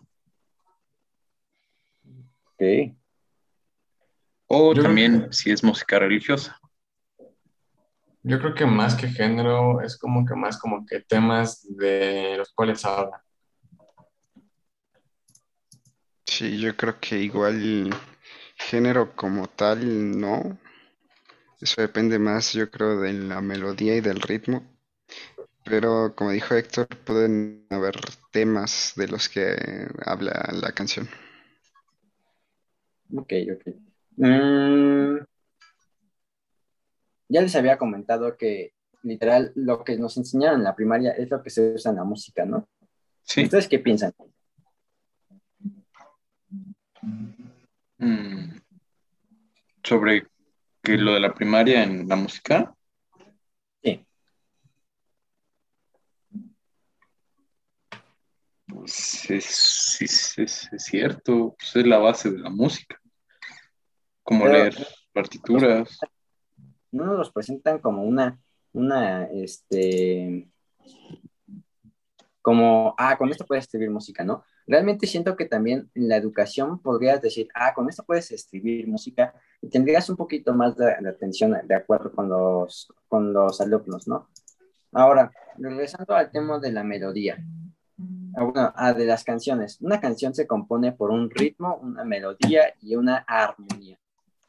Ok. 2.53 2.93
O 4.47 4.73
también 4.73 5.31
si 5.31 5.51
es 5.51 5.63
música 5.63 5.99
religiosa. 5.99 6.59
Yo 8.23 8.39
creo 8.39 8.53
que 8.53 8.65
más 8.65 8.95
que 8.95 9.07
género 9.07 9.79
es 9.79 9.97
como 9.97 10.25
que 10.25 10.35
más 10.35 10.59
como 10.59 10.85
que 10.85 10.99
temas 10.99 11.65
de 11.77 12.35
los 12.37 12.51
cuales 12.51 12.83
habla. 12.83 13.23
Sí, 16.25 16.59
yo 16.59 16.75
creo 16.75 16.99
que 16.99 17.19
igual 17.19 17.89
género 18.57 19.15
como 19.15 19.47
tal, 19.47 20.19
no. 20.19 20.59
Eso 21.61 21.81
depende 21.81 22.17
más, 22.17 22.53
yo 22.53 22.71
creo, 22.71 22.99
de 22.99 23.13
la 23.13 23.39
melodía 23.39 23.95
y 23.95 24.01
del 24.01 24.19
ritmo. 24.19 24.63
Pero 25.63 26.15
como 26.15 26.31
dijo 26.31 26.55
Héctor, 26.55 26.87
pueden 27.05 27.67
haber 27.69 27.95
temas 28.31 28.93
de 28.95 29.07
los 29.07 29.29
que 29.29 29.55
habla 30.03 30.49
la 30.53 30.71
canción. 30.71 31.07
Ok, 33.15 33.33
ok. 33.53 33.75
Mm, 34.17 35.17
ya 37.29 37.41
les 37.41 37.55
había 37.55 37.77
comentado 37.77 38.35
que 38.37 38.73
literal 39.03 39.51
lo 39.55 39.83
que 39.83 39.97
nos 39.97 40.17
enseñaron 40.17 40.59
en 40.59 40.63
la 40.63 40.75
primaria 40.75 41.11
es 41.11 41.29
lo 41.29 41.43
que 41.43 41.49
se 41.51 41.73
usa 41.73 41.91
en 41.91 41.97
la 41.97 42.03
música, 42.03 42.43
¿no? 42.43 42.67
Sí. 43.21 43.43
¿Ustedes 43.43 43.67
qué 43.67 43.79
piensan? 43.79 44.13
Mm, 47.99 48.57
sobre 49.83 50.30
que 50.81 50.97
lo 50.97 51.13
de 51.13 51.19
la 51.19 51.33
primaria 51.33 51.83
en 51.83 52.07
la 52.07 52.15
música. 52.15 52.73
Sí. 53.83 54.05
Pues 58.67 59.29
es, 59.29 59.45
sí, 59.45 60.05
es- 60.05 60.37
es- 60.37 60.69
es 60.73 60.83
cierto, 60.83 61.55
pues 61.57 61.75
es 61.75 61.85
la 61.85 61.97
base 61.97 62.31
de 62.31 62.39
la 62.39 62.49
música. 62.49 62.99
Como 64.23 64.43
Pero- 64.45 64.53
leer 64.57 64.87
partituras. 65.13 65.99
no 66.91 67.05
nos 67.05 67.17
los 67.17 67.31
presentan 67.31 67.79
como 67.79 68.03
una, 68.03 68.39
una, 68.73 69.23
este, 69.25 70.47
como, 72.41 72.95
ah, 72.97 73.17
con 73.17 73.29
esto 73.29 73.45
puedes 73.45 73.63
escribir 73.65 73.89
música, 73.89 74.23
¿no? 74.23 74.43
Realmente 74.67 75.05
siento 75.07 75.35
que 75.35 75.45
también 75.45 75.89
en 75.95 76.09
la 76.09 76.17
educación 76.17 76.81
podrías 76.81 77.21
decir, 77.21 77.47
ah, 77.53 77.73
con 77.73 77.87
esto 77.89 78.03
puedes 78.03 78.31
escribir 78.31 78.87
música 78.87 79.33
tendrías 79.69 80.09
un 80.09 80.17
poquito 80.17 80.53
más 80.53 80.75
de, 80.75 80.95
de 80.99 81.09
atención 81.09 81.55
de 81.63 81.75
acuerdo 81.75 82.11
con 82.11 82.29
los, 82.29 82.91
con 83.07 83.31
los 83.33 83.61
alumnos, 83.61 84.07
¿no? 84.07 84.29
Ahora, 84.91 85.31
regresando 85.57 86.15
al 86.15 86.31
tema 86.31 86.59
de 86.59 86.71
la 86.71 86.83
melodía, 86.83 87.37
ah, 88.35 88.73
ah, 88.75 88.93
de 88.93 89.05
las 89.05 89.23
canciones. 89.23 89.79
Una 89.81 90.01
canción 90.01 90.33
se 90.33 90.47
compone 90.47 90.91
por 90.91 91.11
un 91.11 91.29
ritmo, 91.29 91.77
una 91.81 92.03
melodía 92.03 92.73
y 92.81 92.95
una 92.95 93.17
armonía. 93.27 93.97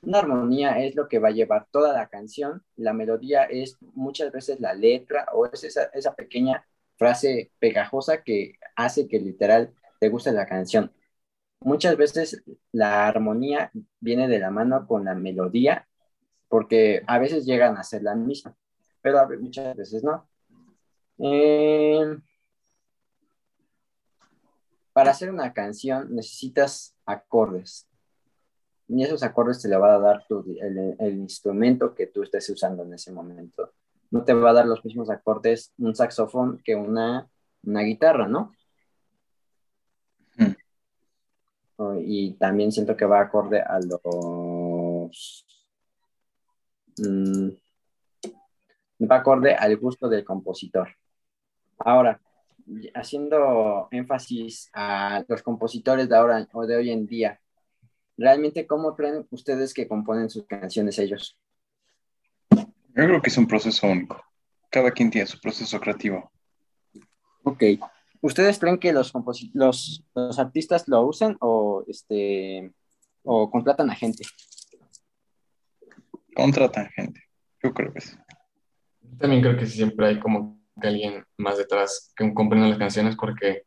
Una 0.00 0.18
armonía 0.18 0.80
es 0.82 0.96
lo 0.96 1.06
que 1.06 1.20
va 1.20 1.28
a 1.28 1.32
llevar 1.32 1.68
toda 1.70 1.92
la 1.92 2.08
canción, 2.08 2.64
la 2.74 2.92
melodía 2.92 3.44
es 3.44 3.76
muchas 3.94 4.32
veces 4.32 4.58
la 4.58 4.74
letra 4.74 5.26
o 5.32 5.46
es 5.46 5.62
esa, 5.62 5.84
esa 5.94 6.12
pequeña 6.14 6.66
frase 6.96 7.52
pegajosa 7.60 8.22
que 8.22 8.54
hace 8.74 9.06
que 9.06 9.20
literal 9.20 9.72
te 10.00 10.08
guste 10.08 10.32
la 10.32 10.46
canción. 10.46 10.92
Muchas 11.64 11.96
veces 11.96 12.42
la 12.72 13.06
armonía 13.06 13.70
viene 14.00 14.28
de 14.28 14.38
la 14.38 14.50
mano 14.50 14.86
con 14.86 15.04
la 15.04 15.14
melodía 15.14 15.88
porque 16.48 17.02
a 17.06 17.18
veces 17.18 17.46
llegan 17.46 17.76
a 17.76 17.82
ser 17.82 18.02
la 18.02 18.14
misma, 18.14 18.54
pero 19.00 19.26
muchas 19.40 19.76
veces 19.76 20.04
no. 20.04 20.28
Eh, 21.18 22.18
para 24.92 25.12
hacer 25.12 25.30
una 25.30 25.52
canción 25.52 26.14
necesitas 26.14 26.94
acordes 27.06 27.88
y 28.88 29.02
esos 29.02 29.22
acordes 29.22 29.62
te 29.62 29.68
le 29.68 29.76
va 29.76 29.94
a 29.94 29.98
dar 29.98 30.26
el, 30.28 30.96
el 30.98 31.16
instrumento 31.16 31.94
que 31.94 32.08
tú 32.08 32.22
estés 32.22 32.48
usando 32.50 32.82
en 32.82 32.92
ese 32.92 33.10
momento. 33.12 33.72
No 34.10 34.22
te 34.24 34.34
va 34.34 34.50
a 34.50 34.52
dar 34.52 34.66
los 34.66 34.84
mismos 34.84 35.08
acordes 35.08 35.72
un 35.78 35.94
saxofón 35.94 36.60
que 36.62 36.74
una, 36.74 37.26
una 37.62 37.80
guitarra, 37.80 38.28
¿no? 38.28 38.52
Mm. 40.36 40.52
Oh, 41.71 41.71
Y 42.00 42.34
también 42.34 42.72
siento 42.72 42.96
que 42.96 43.04
va 43.04 43.20
acorde 43.20 43.60
a 43.60 43.78
los... 43.80 45.46
mm, 46.98 47.48
va 49.10 49.16
acorde 49.16 49.54
al 49.54 49.76
gusto 49.76 50.08
del 50.08 50.24
compositor. 50.24 50.88
Ahora, 51.78 52.20
haciendo 52.94 53.88
énfasis 53.90 54.70
a 54.72 55.24
los 55.26 55.42
compositores 55.42 56.08
de 56.08 56.16
ahora 56.16 56.48
o 56.52 56.66
de 56.66 56.76
hoy 56.76 56.90
en 56.90 57.06
día, 57.06 57.40
realmente 58.16 58.66
cómo 58.66 58.94
creen 58.94 59.26
ustedes 59.30 59.74
que 59.74 59.88
componen 59.88 60.30
sus 60.30 60.46
canciones 60.46 60.98
ellos? 60.98 61.38
Yo 62.50 63.06
creo 63.06 63.22
que 63.22 63.30
es 63.30 63.38
un 63.38 63.46
proceso 63.46 63.86
único. 63.86 64.22
Cada 64.70 64.90
quien 64.90 65.10
tiene 65.10 65.26
su 65.26 65.40
proceso 65.40 65.80
creativo. 65.80 66.30
Ok. 67.42 67.64
¿Ustedes 68.22 68.60
creen 68.60 68.78
que 68.78 68.92
los, 68.92 69.12
los, 69.52 70.04
los 70.14 70.38
artistas 70.38 70.86
lo 70.86 71.02
usan 71.02 71.36
o, 71.40 71.84
este, 71.88 72.72
o 73.24 73.50
contratan 73.50 73.90
a 73.90 73.96
gente? 73.96 74.22
Contratan 76.34 76.88
gente. 76.90 77.20
Yo 77.60 77.74
creo 77.74 77.92
que 77.92 78.00
sí. 78.00 78.16
También 79.18 79.42
creo 79.42 79.56
que 79.56 79.66
siempre 79.66 80.06
hay 80.06 80.20
como 80.20 80.60
que 80.80 80.86
alguien 80.86 81.24
más 81.36 81.58
detrás 81.58 82.12
que 82.16 82.32
comprenda 82.32 82.68
las 82.68 82.78
canciones 82.78 83.16
porque 83.16 83.64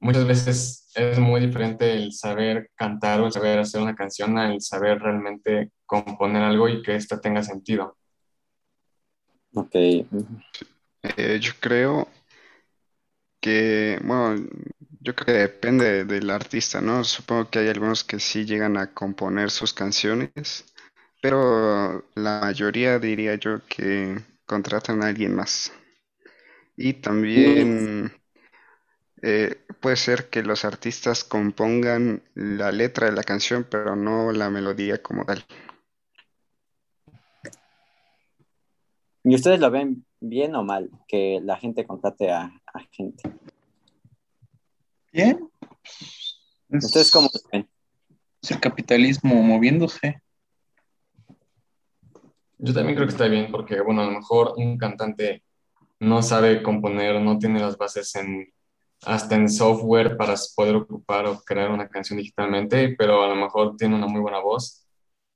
muchas 0.00 0.26
veces 0.26 0.90
es 0.96 1.20
muy 1.20 1.40
diferente 1.40 1.92
el 1.92 2.12
saber 2.12 2.72
cantar 2.74 3.20
o 3.20 3.26
el 3.26 3.32
saber 3.32 3.60
hacer 3.60 3.80
una 3.80 3.94
canción 3.94 4.36
al 4.36 4.60
saber 4.60 4.98
realmente 4.98 5.70
componer 5.86 6.42
algo 6.42 6.68
y 6.68 6.82
que 6.82 6.96
esto 6.96 7.20
tenga 7.20 7.44
sentido. 7.44 7.96
Ok. 9.54 9.74
Eh, 9.74 11.38
yo 11.40 11.52
creo 11.60 12.08
que, 13.40 13.98
bueno, 14.04 14.46
yo 15.00 15.14
creo 15.14 15.26
que 15.26 15.32
depende 15.32 16.04
del 16.04 16.30
artista, 16.30 16.80
¿no? 16.80 17.04
Supongo 17.04 17.50
que 17.50 17.60
hay 17.60 17.68
algunos 17.68 18.04
que 18.04 18.20
sí 18.20 18.44
llegan 18.44 18.76
a 18.76 18.92
componer 18.92 19.50
sus 19.50 19.72
canciones, 19.72 20.64
pero 21.22 22.04
la 22.14 22.40
mayoría 22.40 22.98
diría 22.98 23.34
yo 23.36 23.60
que 23.66 24.18
contratan 24.46 25.02
a 25.02 25.08
alguien 25.08 25.34
más. 25.34 25.72
Y 26.76 26.94
también 26.94 28.12
eh, 29.22 29.62
puede 29.80 29.96
ser 29.96 30.28
que 30.28 30.42
los 30.42 30.64
artistas 30.64 31.24
compongan 31.24 32.22
la 32.34 32.72
letra 32.72 33.06
de 33.06 33.12
la 33.12 33.22
canción, 33.22 33.66
pero 33.68 33.96
no 33.96 34.32
la 34.32 34.50
melodía 34.50 35.02
como 35.02 35.24
tal. 35.24 35.44
¿Y 39.24 39.34
ustedes 39.34 39.60
lo 39.60 39.70
ven 39.70 40.04
bien 40.20 40.54
o 40.54 40.62
mal 40.62 40.90
que 41.08 41.40
la 41.42 41.56
gente 41.56 41.86
contrate 41.86 42.30
a, 42.30 42.52
gente? 42.90 43.22
Bien. 45.12 45.48
¿Ustedes 46.68 47.10
cómo 47.10 47.28
ven? 47.52 47.68
Es 48.42 48.50
el 48.50 48.60
capitalismo 48.60 49.34
moviéndose. 49.34 50.22
Yo 52.58 52.74
también 52.74 52.94
creo 52.94 53.08
que 53.08 53.12
está 53.12 53.26
bien 53.26 53.50
porque, 53.50 53.80
bueno, 53.80 54.02
a 54.02 54.06
lo 54.06 54.12
mejor 54.12 54.54
un 54.56 54.78
cantante 54.78 55.42
no 55.98 56.22
sabe 56.22 56.62
componer, 56.62 57.20
no 57.20 57.38
tiene 57.38 57.60
las 57.60 57.76
bases 57.76 58.14
en 58.16 58.52
hasta 59.02 59.34
en 59.34 59.48
software 59.48 60.16
para 60.16 60.34
poder 60.54 60.76
ocupar 60.76 61.26
o 61.26 61.40
crear 61.40 61.70
una 61.70 61.88
canción 61.88 62.18
digitalmente, 62.18 62.94
pero 62.98 63.22
a 63.22 63.28
lo 63.28 63.34
mejor 63.34 63.76
tiene 63.76 63.94
una 63.94 64.06
muy 64.06 64.20
buena 64.20 64.40
voz 64.40 64.86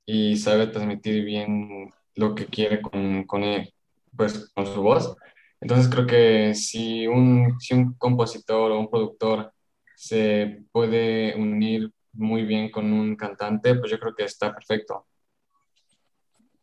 y 0.05 0.37
sabe 0.37 0.67
transmitir 0.67 1.23
bien 1.25 1.89
lo 2.15 2.35
que 2.35 2.45
quiere 2.45 2.81
con, 2.81 3.23
con, 3.23 3.43
él, 3.43 3.73
pues, 4.15 4.51
con 4.53 4.65
su 4.65 4.81
voz. 4.81 5.15
Entonces 5.61 5.89
creo 5.89 6.05
que 6.05 6.53
si 6.53 7.07
un, 7.07 7.59
si 7.59 7.73
un 7.73 7.93
compositor 7.95 8.71
o 8.71 8.79
un 8.79 8.89
productor 8.89 9.51
se 9.95 10.63
puede 10.71 11.35
unir 11.35 11.91
muy 12.13 12.43
bien 12.45 12.69
con 12.71 12.91
un 12.93 13.15
cantante, 13.15 13.75
pues 13.75 13.91
yo 13.91 13.99
creo 13.99 14.15
que 14.15 14.23
está 14.23 14.53
perfecto. 14.53 15.05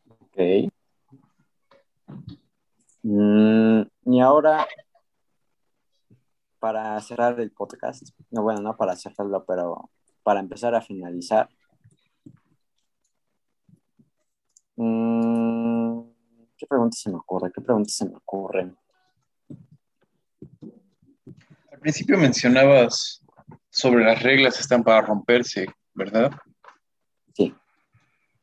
Ok. 0.07 0.71
Mm, 3.03 3.83
y 4.07 4.21
ahora, 4.21 4.67
para 6.59 7.01
cerrar 7.01 7.41
el 7.41 7.51
podcast, 7.51 8.09
no, 8.31 8.43
bueno, 8.43 8.61
no 8.61 8.77
para 8.77 8.97
cerrarlo, 8.97 9.45
pero 9.45 9.91
para 10.23 10.41
empezar 10.41 10.75
a 10.75 10.81
finalizar. 10.81 11.49
Mm, 14.77 15.62
¿Qué 16.63 16.69
preguntas 16.69 17.01
se 17.01 17.11
me 17.11 17.17
ocurren? 17.17 17.51
¿Qué 17.53 17.61
preguntas 17.61 17.93
se 17.93 18.09
me 18.09 18.15
ocurren? 18.15 18.79
Al 21.73 21.79
principio 21.81 22.17
mencionabas 22.17 23.21
sobre 23.69 24.05
las 24.05 24.23
reglas 24.23 24.61
están 24.61 24.85
para 24.85 25.01
romperse, 25.01 25.67
¿verdad? 25.93 26.31
Sí. 27.35 27.53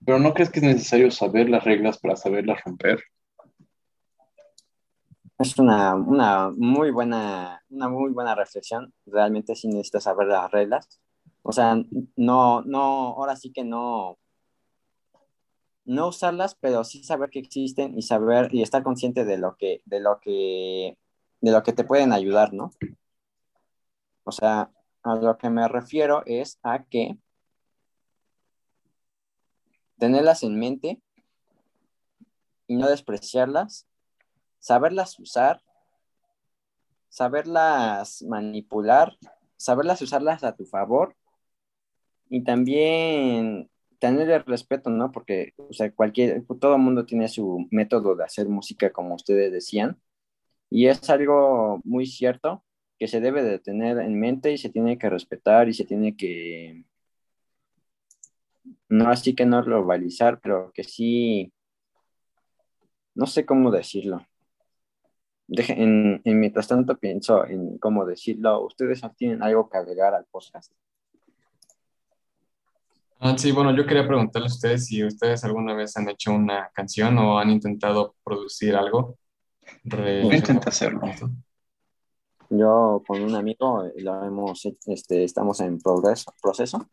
Pero 0.05 0.19
¿no 0.19 0.33
crees 0.33 0.49
que 0.49 0.59
es 0.59 0.65
necesario 0.65 1.09
saber 1.11 1.49
las 1.49 1.63
reglas 1.63 1.97
para 1.97 2.17
saberlas 2.17 2.61
romper? 2.65 3.01
Es 5.37 5.57
una, 5.57 5.95
muy 5.95 6.91
buena, 6.91 7.63
una 7.69 7.87
muy 7.87 8.11
buena 8.11 8.35
reflexión. 8.35 8.93
Realmente 9.05 9.55
sí 9.55 9.69
necesitas 9.69 10.03
saber 10.03 10.27
las 10.27 10.51
reglas. 10.51 10.99
O 11.41 11.53
sea, 11.53 11.81
no, 12.17 12.63
no, 12.63 12.81
ahora 13.15 13.37
sí 13.37 13.53
que 13.53 13.63
no, 13.63 14.17
no 15.89 16.07
usarlas, 16.07 16.55
pero 16.55 16.83
sí 16.83 17.03
saber 17.03 17.29
que 17.29 17.39
existen 17.39 17.97
y 17.97 18.01
saber 18.01 18.53
y 18.53 18.61
estar 18.61 18.83
consciente 18.83 19.25
de 19.25 19.37
lo 19.37 19.55
que, 19.57 19.81
de 19.85 19.99
lo 19.99 20.19
que, 20.19 20.97
de 21.41 21.51
lo 21.51 21.63
que 21.63 21.73
te 21.73 21.83
pueden 21.83 22.13
ayudar, 22.13 22.53
¿no? 22.53 22.71
O 24.23 24.31
sea, 24.31 24.71
a 25.03 25.15
lo 25.15 25.37
que 25.37 25.49
me 25.49 25.67
refiero 25.67 26.23
es 26.25 26.59
a 26.63 26.83
que 26.83 27.17
tenerlas 29.97 30.43
en 30.43 30.59
mente 30.59 31.01
y 32.67 32.75
no 32.75 32.87
despreciarlas 32.87 33.89
saberlas 34.59 35.17
usar, 35.19 35.61
saberlas 37.07 38.21
manipular, 38.23 39.17
saberlas 39.57 40.01
usarlas 40.01 40.43
a 40.43 40.55
tu 40.55 40.65
favor 40.65 41.15
y 42.29 42.43
también 42.43 43.69
tener 43.99 44.29
el 44.29 44.45
respeto, 44.45 44.89
¿no? 44.89 45.11
Porque, 45.11 45.53
o 45.57 45.73
sea, 45.73 45.91
cualquier, 45.91 46.45
todo 46.59 46.77
mundo 46.77 47.05
tiene 47.05 47.27
su 47.27 47.67
método 47.71 48.15
de 48.15 48.23
hacer 48.23 48.47
música, 48.49 48.91
como 48.91 49.15
ustedes 49.15 49.51
decían, 49.51 49.99
y 50.69 50.87
es 50.87 51.09
algo 51.09 51.81
muy 51.83 52.05
cierto 52.05 52.63
que 52.99 53.07
se 53.07 53.21
debe 53.21 53.43
de 53.43 53.59
tener 53.59 53.99
en 53.99 54.19
mente 54.19 54.51
y 54.51 54.57
se 54.57 54.69
tiene 54.69 54.97
que 54.97 55.09
respetar 55.09 55.69
y 55.69 55.73
se 55.73 55.85
tiene 55.85 56.15
que, 56.17 56.85
no 58.89 59.09
así 59.09 59.35
que 59.35 59.45
no 59.45 59.63
globalizar, 59.63 60.39
pero 60.41 60.71
que 60.73 60.83
sí, 60.83 61.53
no 63.15 63.25
sé 63.25 63.45
cómo 63.45 63.71
decirlo 63.71 64.25
en, 65.49 66.21
mientras 66.25 66.67
tanto 66.67 66.97
pienso 66.97 67.45
en 67.45 67.77
cómo 67.77 68.05
decirlo. 68.05 68.65
¿Ustedes 68.65 69.01
tienen 69.17 69.41
algo 69.43 69.69
que 69.69 69.77
agregar 69.77 70.13
al 70.13 70.25
podcast? 70.25 70.71
Ah, 73.21 73.37
sí, 73.37 73.51
bueno, 73.51 73.75
yo 73.75 73.85
quería 73.85 74.07
preguntarle 74.07 74.47
a 74.47 74.51
ustedes 74.51 74.85
si 74.85 75.03
ustedes 75.03 75.43
alguna 75.43 75.73
vez 75.73 75.97
han 75.97 76.07
hecho 76.07 76.31
una 76.31 76.69
canción 76.73 77.17
o 77.17 77.37
han 77.37 77.49
intentado 77.49 78.15
producir 78.23 78.77
algo. 78.77 79.17
Intenta 79.83 80.69
hacerlo. 80.69 81.01
Yo 82.49 83.03
con 83.05 83.21
un 83.21 83.35
amigo 83.35 83.83
lo 83.97 84.23
hemos, 84.23 84.65
este, 84.85 85.25
estamos 85.25 85.59
en 85.59 85.79
progreso, 85.79 86.33
proceso 86.41 86.89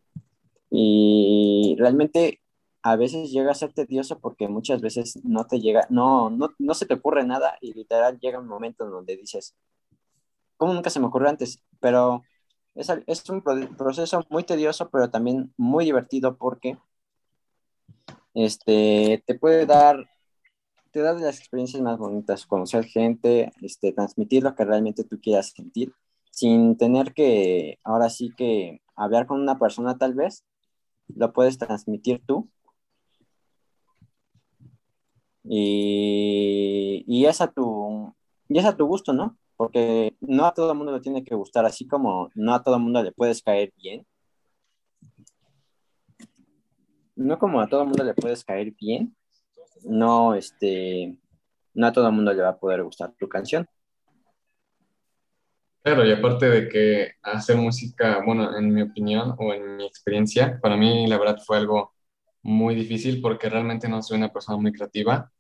y 0.69 1.77
realmente 1.79 2.41
a 2.83 2.97
veces 2.97 3.31
llega 3.31 3.53
a 3.53 3.55
ser 3.55 3.73
tedioso 3.73 4.19
porque 4.19 4.49
muchas 4.49 4.81
veces 4.81 5.19
no 5.25 5.47
te 5.47 5.61
llega, 5.61 5.87
no, 5.91 6.29
no, 6.29 6.51
no 6.59 6.75
se 6.75 6.87
te 6.87 6.95
ocurre 6.95 7.25
nada 7.25 7.57
y 7.61 7.73
literal 7.73 8.19
llega 8.21 8.41
un 8.41 8.49
momento 8.49 8.85
en 8.85 8.91
donde 8.91 9.17
dices, 9.17 9.55
¿cómo 10.57 10.75
nunca 10.75 10.91
se 10.91 11.01
me 11.01 11.07
ocurrió 11.07 11.29
antes? 11.29 11.62
Pero 11.81 12.23
es, 12.77 12.93
es 13.07 13.29
un 13.31 13.43
proceso 13.43 14.25
muy 14.29 14.45
tedioso, 14.45 14.89
pero 14.91 15.11
también 15.11 15.53
muy 15.57 15.85
divertido 15.85 16.37
porque 16.37 16.79
este, 18.35 19.25
te 19.27 19.35
puede 19.39 19.65
dar, 19.65 20.09
te 20.91 21.01
da 21.01 21.15
las 21.15 21.39
experiencias 21.39 21.83
más 21.83 21.99
bonitas, 21.99 22.47
conocer 22.47 22.85
gente, 22.85 23.51
este, 23.62 23.93
transmitir 23.93 24.43
lo 24.43 24.55
que 24.55 24.65
realmente 24.65 25.05
tú 25.05 25.19
quieras 25.21 25.53
sentir, 25.57 25.95
sin 26.31 26.77
tener 26.77 27.15
que, 27.15 27.79
ahora 27.83 28.11
sí 28.11 28.33
que 28.37 28.83
hablar 28.95 29.27
con 29.27 29.41
una 29.41 29.59
persona 29.59 29.97
tal 29.97 30.15
vez, 30.15 30.45
lo 31.09 31.33
puedes 31.33 31.57
transmitir 31.57 32.23
tú 32.27 32.51
y, 35.45 37.05
y, 37.07 37.25
es 37.27 37.41
a 37.41 37.47
tu, 37.51 38.15
y 38.49 38.59
es 38.59 38.65
a 38.67 38.77
tu 38.77 38.87
gusto, 38.87 39.12
¿no? 39.12 39.39
Porque 39.57 40.14
no 40.21 40.47
a 40.47 40.55
todo 40.55 40.73
el 40.73 40.79
mundo 40.79 40.92
le 40.92 41.01
tiene 41.01 41.25
que 41.25 41.35
gustar, 41.35 41.64
así 41.64 41.87
como 41.87 42.31
no 42.35 42.55
a 42.55 42.62
todo 42.62 42.77
el 42.77 42.83
mundo 42.83 43.03
le 43.03 43.12
puedes 43.12 43.42
caer 43.42 43.73
bien. 43.77 44.07
No 47.14 47.38
como 47.38 47.61
a 47.61 47.69
todo 47.69 47.83
el 47.83 47.88
mundo 47.88 48.05
le 48.05 48.14
puedes 48.14 48.45
caer 48.45 48.75
bien, 48.79 49.16
no, 49.85 50.35
este, 50.35 51.16
no 51.73 51.87
a 51.87 51.92
todo 51.92 52.07
el 52.09 52.12
mundo 52.12 52.33
le 52.33 52.42
va 52.42 52.51
a 52.51 52.59
poder 52.59 52.83
gustar 52.83 53.14
tu 53.19 53.29
canción. 53.29 53.66
Claro, 55.83 56.05
y 56.05 56.11
aparte 56.11 56.51
de 56.51 56.69
que 56.69 57.12
hacer 57.23 57.57
música, 57.57 58.21
bueno, 58.27 58.59
en 58.59 58.75
mi 58.75 58.83
opinión 58.83 59.37
o 59.38 59.55
en 59.55 59.77
mi 59.77 59.87
experiencia, 59.87 60.59
para 60.61 60.77
mí 60.77 61.07
la 61.07 61.16
verdad 61.16 61.38
fue 61.47 61.59
algo 61.59 61.95
muy 62.42 62.75
difícil 62.75 63.21
porque 63.21 63.49
realmente 63.49 63.88
no 63.88 64.03
soy 64.03 64.19
una 64.19 64.33
persona 64.33 64.59
muy 64.59 64.73
creativa 64.73 65.31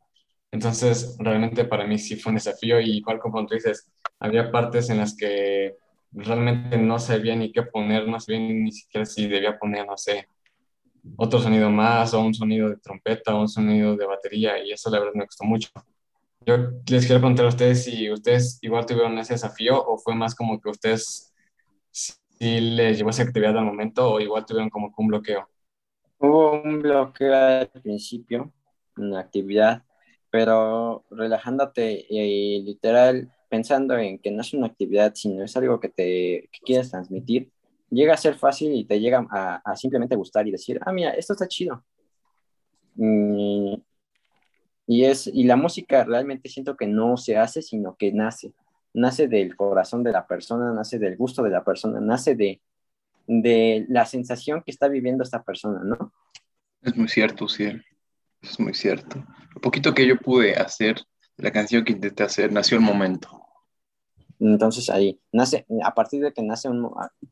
entonces, 0.56 1.16
realmente 1.18 1.66
para 1.66 1.86
mí 1.86 1.98
sí 1.98 2.16
fue 2.16 2.30
un 2.30 2.36
desafío 2.36 2.80
y 2.80 2.96
igual 2.96 3.18
como 3.18 3.44
tú 3.44 3.54
dices, 3.54 3.92
había 4.18 4.50
partes 4.50 4.88
en 4.88 4.96
las 4.96 5.14
que 5.14 5.76
realmente 6.12 6.78
no 6.78 6.98
sabía 6.98 7.36
ni 7.36 7.52
qué 7.52 7.62
poner, 7.62 8.08
no 8.08 8.18
sabía 8.18 8.40
ni 8.40 8.72
siquiera 8.72 9.04
si 9.04 9.28
debía 9.28 9.58
poner, 9.58 9.86
no 9.86 9.98
sé, 9.98 10.28
otro 11.16 11.40
sonido 11.40 11.68
más 11.70 12.14
o 12.14 12.22
un 12.22 12.32
sonido 12.32 12.70
de 12.70 12.78
trompeta 12.78 13.34
o 13.34 13.42
un 13.42 13.48
sonido 13.48 13.96
de 13.96 14.06
batería 14.06 14.58
y 14.64 14.72
eso 14.72 14.88
la 14.88 14.98
verdad 14.98 15.12
me 15.14 15.26
costó 15.26 15.44
mucho. 15.44 15.68
Yo 16.46 16.56
les 16.88 17.04
quiero 17.04 17.20
preguntar 17.20 17.44
a 17.44 17.50
ustedes 17.50 17.84
si 17.84 18.10
ustedes 18.10 18.58
igual 18.62 18.86
tuvieron 18.86 19.18
ese 19.18 19.34
desafío 19.34 19.78
o 19.78 19.98
fue 19.98 20.14
más 20.14 20.34
como 20.34 20.58
que 20.58 20.70
ustedes 20.70 21.34
sí 21.90 22.60
les 22.60 22.96
llevó 22.96 23.10
esa 23.10 23.24
actividad 23.24 23.58
al 23.58 23.66
momento 23.66 24.10
o 24.10 24.20
igual 24.20 24.46
tuvieron 24.46 24.70
como 24.70 24.90
un 24.96 25.06
bloqueo. 25.08 25.46
Hubo 26.18 26.62
un 26.62 26.80
bloqueo 26.80 27.34
al 27.34 27.68
principio, 27.82 28.54
una 28.96 29.20
actividad 29.20 29.85
pero 30.30 31.04
relajándote 31.10 32.06
y 32.08 32.62
literal 32.62 33.32
pensando 33.48 33.96
en 33.96 34.18
que 34.18 34.30
no 34.30 34.40
es 34.40 34.52
una 34.54 34.66
actividad, 34.66 35.14
sino 35.14 35.44
es 35.44 35.56
algo 35.56 35.80
que 35.80 35.88
te 35.88 36.50
quieres 36.64 36.90
transmitir, 36.90 37.50
llega 37.90 38.14
a 38.14 38.18
ser 38.18 38.34
fácil 38.34 38.72
y 38.74 38.84
te 38.84 39.00
llega 39.00 39.26
a, 39.30 39.76
simplemente 39.76 40.16
gustar 40.16 40.46
y 40.46 40.50
decir, 40.50 40.80
ah, 40.84 40.92
mira, 40.92 41.10
esto 41.10 41.32
está 41.32 41.46
chido. 41.46 41.84
Y, 42.96 43.82
y, 44.86 45.04
es, 45.04 45.26
y 45.26 45.44
la 45.44 45.56
música 45.56 46.04
realmente 46.04 46.48
siento 46.48 46.76
que 46.76 46.86
no 46.86 47.16
se 47.16 47.36
hace, 47.36 47.62
sino 47.62 47.96
que 47.96 48.12
nace. 48.12 48.52
Nace 48.94 49.28
del 49.28 49.56
corazón 49.56 50.02
de 50.02 50.12
la 50.12 50.26
persona, 50.26 50.72
nace 50.72 50.98
del 50.98 51.16
gusto 51.16 51.42
de 51.42 51.50
la 51.50 51.62
persona, 51.62 52.00
nace 52.00 52.34
de, 52.34 52.60
de 53.26 53.84
la 53.88 54.06
sensación 54.06 54.62
que 54.64 54.70
está 54.70 54.88
viviendo 54.88 55.22
esta 55.22 55.42
persona, 55.42 55.80
¿no? 55.84 56.12
Es 56.82 56.96
muy 56.96 57.08
cierto, 57.08 57.48
sí. 57.48 57.72
Es 58.42 58.60
muy 58.60 58.74
cierto. 58.74 59.24
Lo 59.54 59.60
poquito 59.60 59.94
que 59.94 60.06
yo 60.06 60.16
pude 60.18 60.54
hacer, 60.54 61.02
la 61.36 61.50
canción 61.50 61.84
que 61.84 61.92
intenté 61.92 62.22
hacer, 62.22 62.52
nació 62.52 62.76
el 62.76 62.84
momento. 62.84 63.42
Entonces 64.38 64.90
ahí, 64.90 65.20
nace, 65.32 65.66
a 65.82 65.94
partir 65.94 66.22
de 66.22 66.32
que 66.32 66.42
nace, 66.42 66.68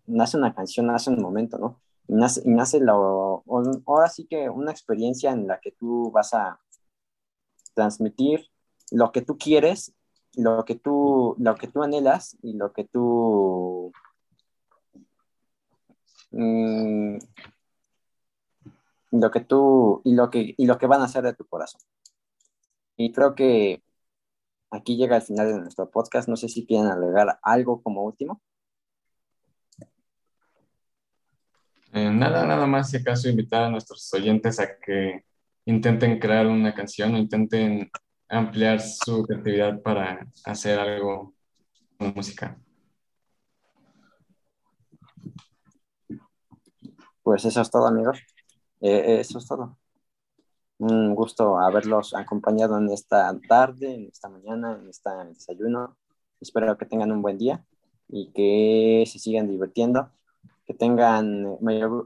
nace 0.06 0.36
una 0.36 0.54
canción, 0.54 0.86
nace 0.86 1.10
un 1.10 1.20
momento, 1.20 1.58
¿no? 1.58 1.80
Y 2.08 2.14
nace, 2.14 2.42
nace 2.46 2.80
lo, 2.80 3.44
ahora 3.86 4.08
sí 4.08 4.26
que 4.26 4.48
una 4.48 4.70
experiencia 4.70 5.30
en 5.30 5.46
la 5.46 5.60
que 5.60 5.72
tú 5.72 6.10
vas 6.10 6.32
a 6.34 6.60
transmitir 7.74 8.50
lo 8.90 9.12
que 9.12 9.22
tú 9.22 9.36
quieres, 9.38 9.94
lo 10.36 10.64
que 10.64 10.74
tú, 10.76 11.34
lo 11.38 11.54
que 11.56 11.68
tú 11.68 11.82
anhelas 11.82 12.36
y 12.42 12.54
lo 12.54 12.72
que 12.72 12.84
tú 12.84 13.92
mm, 16.30 17.18
lo 19.20 19.30
que 19.30 19.40
tú 19.40 20.02
y 20.04 20.14
lo 20.14 20.30
que, 20.30 20.54
y 20.56 20.66
lo 20.66 20.78
que 20.78 20.86
van 20.86 21.00
a 21.00 21.04
hacer 21.04 21.22
de 21.24 21.34
tu 21.34 21.46
corazón. 21.46 21.80
Y 22.96 23.12
creo 23.12 23.34
que 23.34 23.82
aquí 24.70 24.96
llega 24.96 25.16
el 25.16 25.22
final 25.22 25.52
de 25.52 25.60
nuestro 25.60 25.90
podcast. 25.90 26.28
No 26.28 26.36
sé 26.36 26.48
si 26.48 26.66
quieren 26.66 26.88
agregar 26.88 27.38
algo 27.42 27.82
como 27.82 28.02
último. 28.02 28.40
Eh, 31.92 32.10
nada, 32.10 32.44
nada 32.44 32.66
más, 32.66 32.90
si 32.90 32.96
acaso 32.96 33.28
invitar 33.28 33.62
a 33.62 33.70
nuestros 33.70 34.12
oyentes 34.12 34.58
a 34.58 34.78
que 34.78 35.24
intenten 35.64 36.18
crear 36.18 36.46
una 36.46 36.74
canción 36.74 37.14
o 37.14 37.18
intenten 37.18 37.88
ampliar 38.28 38.80
su 38.80 39.22
creatividad 39.24 39.80
para 39.80 40.26
hacer 40.44 40.78
algo 40.78 41.34
con 41.96 42.12
música. 42.14 42.58
Pues 47.22 47.44
eso 47.44 47.60
es 47.60 47.70
todo, 47.70 47.86
amigos. 47.86 48.18
Eh, 48.84 49.20
eso 49.20 49.38
es 49.38 49.48
todo. 49.48 49.78
Un 50.78 51.14
gusto 51.14 51.58
haberlos 51.58 52.14
acompañado 52.14 52.76
en 52.78 52.90
esta 52.90 53.34
tarde, 53.48 53.94
en 53.94 54.08
esta 54.08 54.28
mañana, 54.28 54.78
en 54.78 54.90
este 54.90 55.10
desayuno. 55.28 55.96
Espero 56.40 56.76
que 56.76 56.84
tengan 56.84 57.10
un 57.12 57.22
buen 57.22 57.38
día 57.38 57.64
y 58.08 58.30
que 58.32 59.04
se 59.06 59.18
sigan 59.18 59.48
divirtiendo, 59.48 60.10
que 60.66 60.74
tengan 60.74 61.58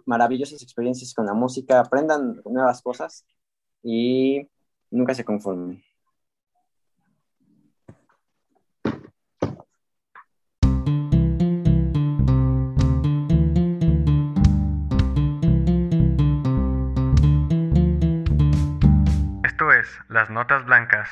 maravillosas 0.07 0.63
experiencias 0.63 1.15
con 1.15 1.27
la 1.27 1.35
música, 1.35 1.81
aprendan 1.81 2.43
nuevas 2.45 2.81
cosas 2.83 3.27
y 3.83 4.49
nunca 4.91 5.15
se 5.15 5.25
conformen. 5.25 5.83
Las 20.09 20.31
Notas 20.31 20.65
Blancas. 20.65 21.09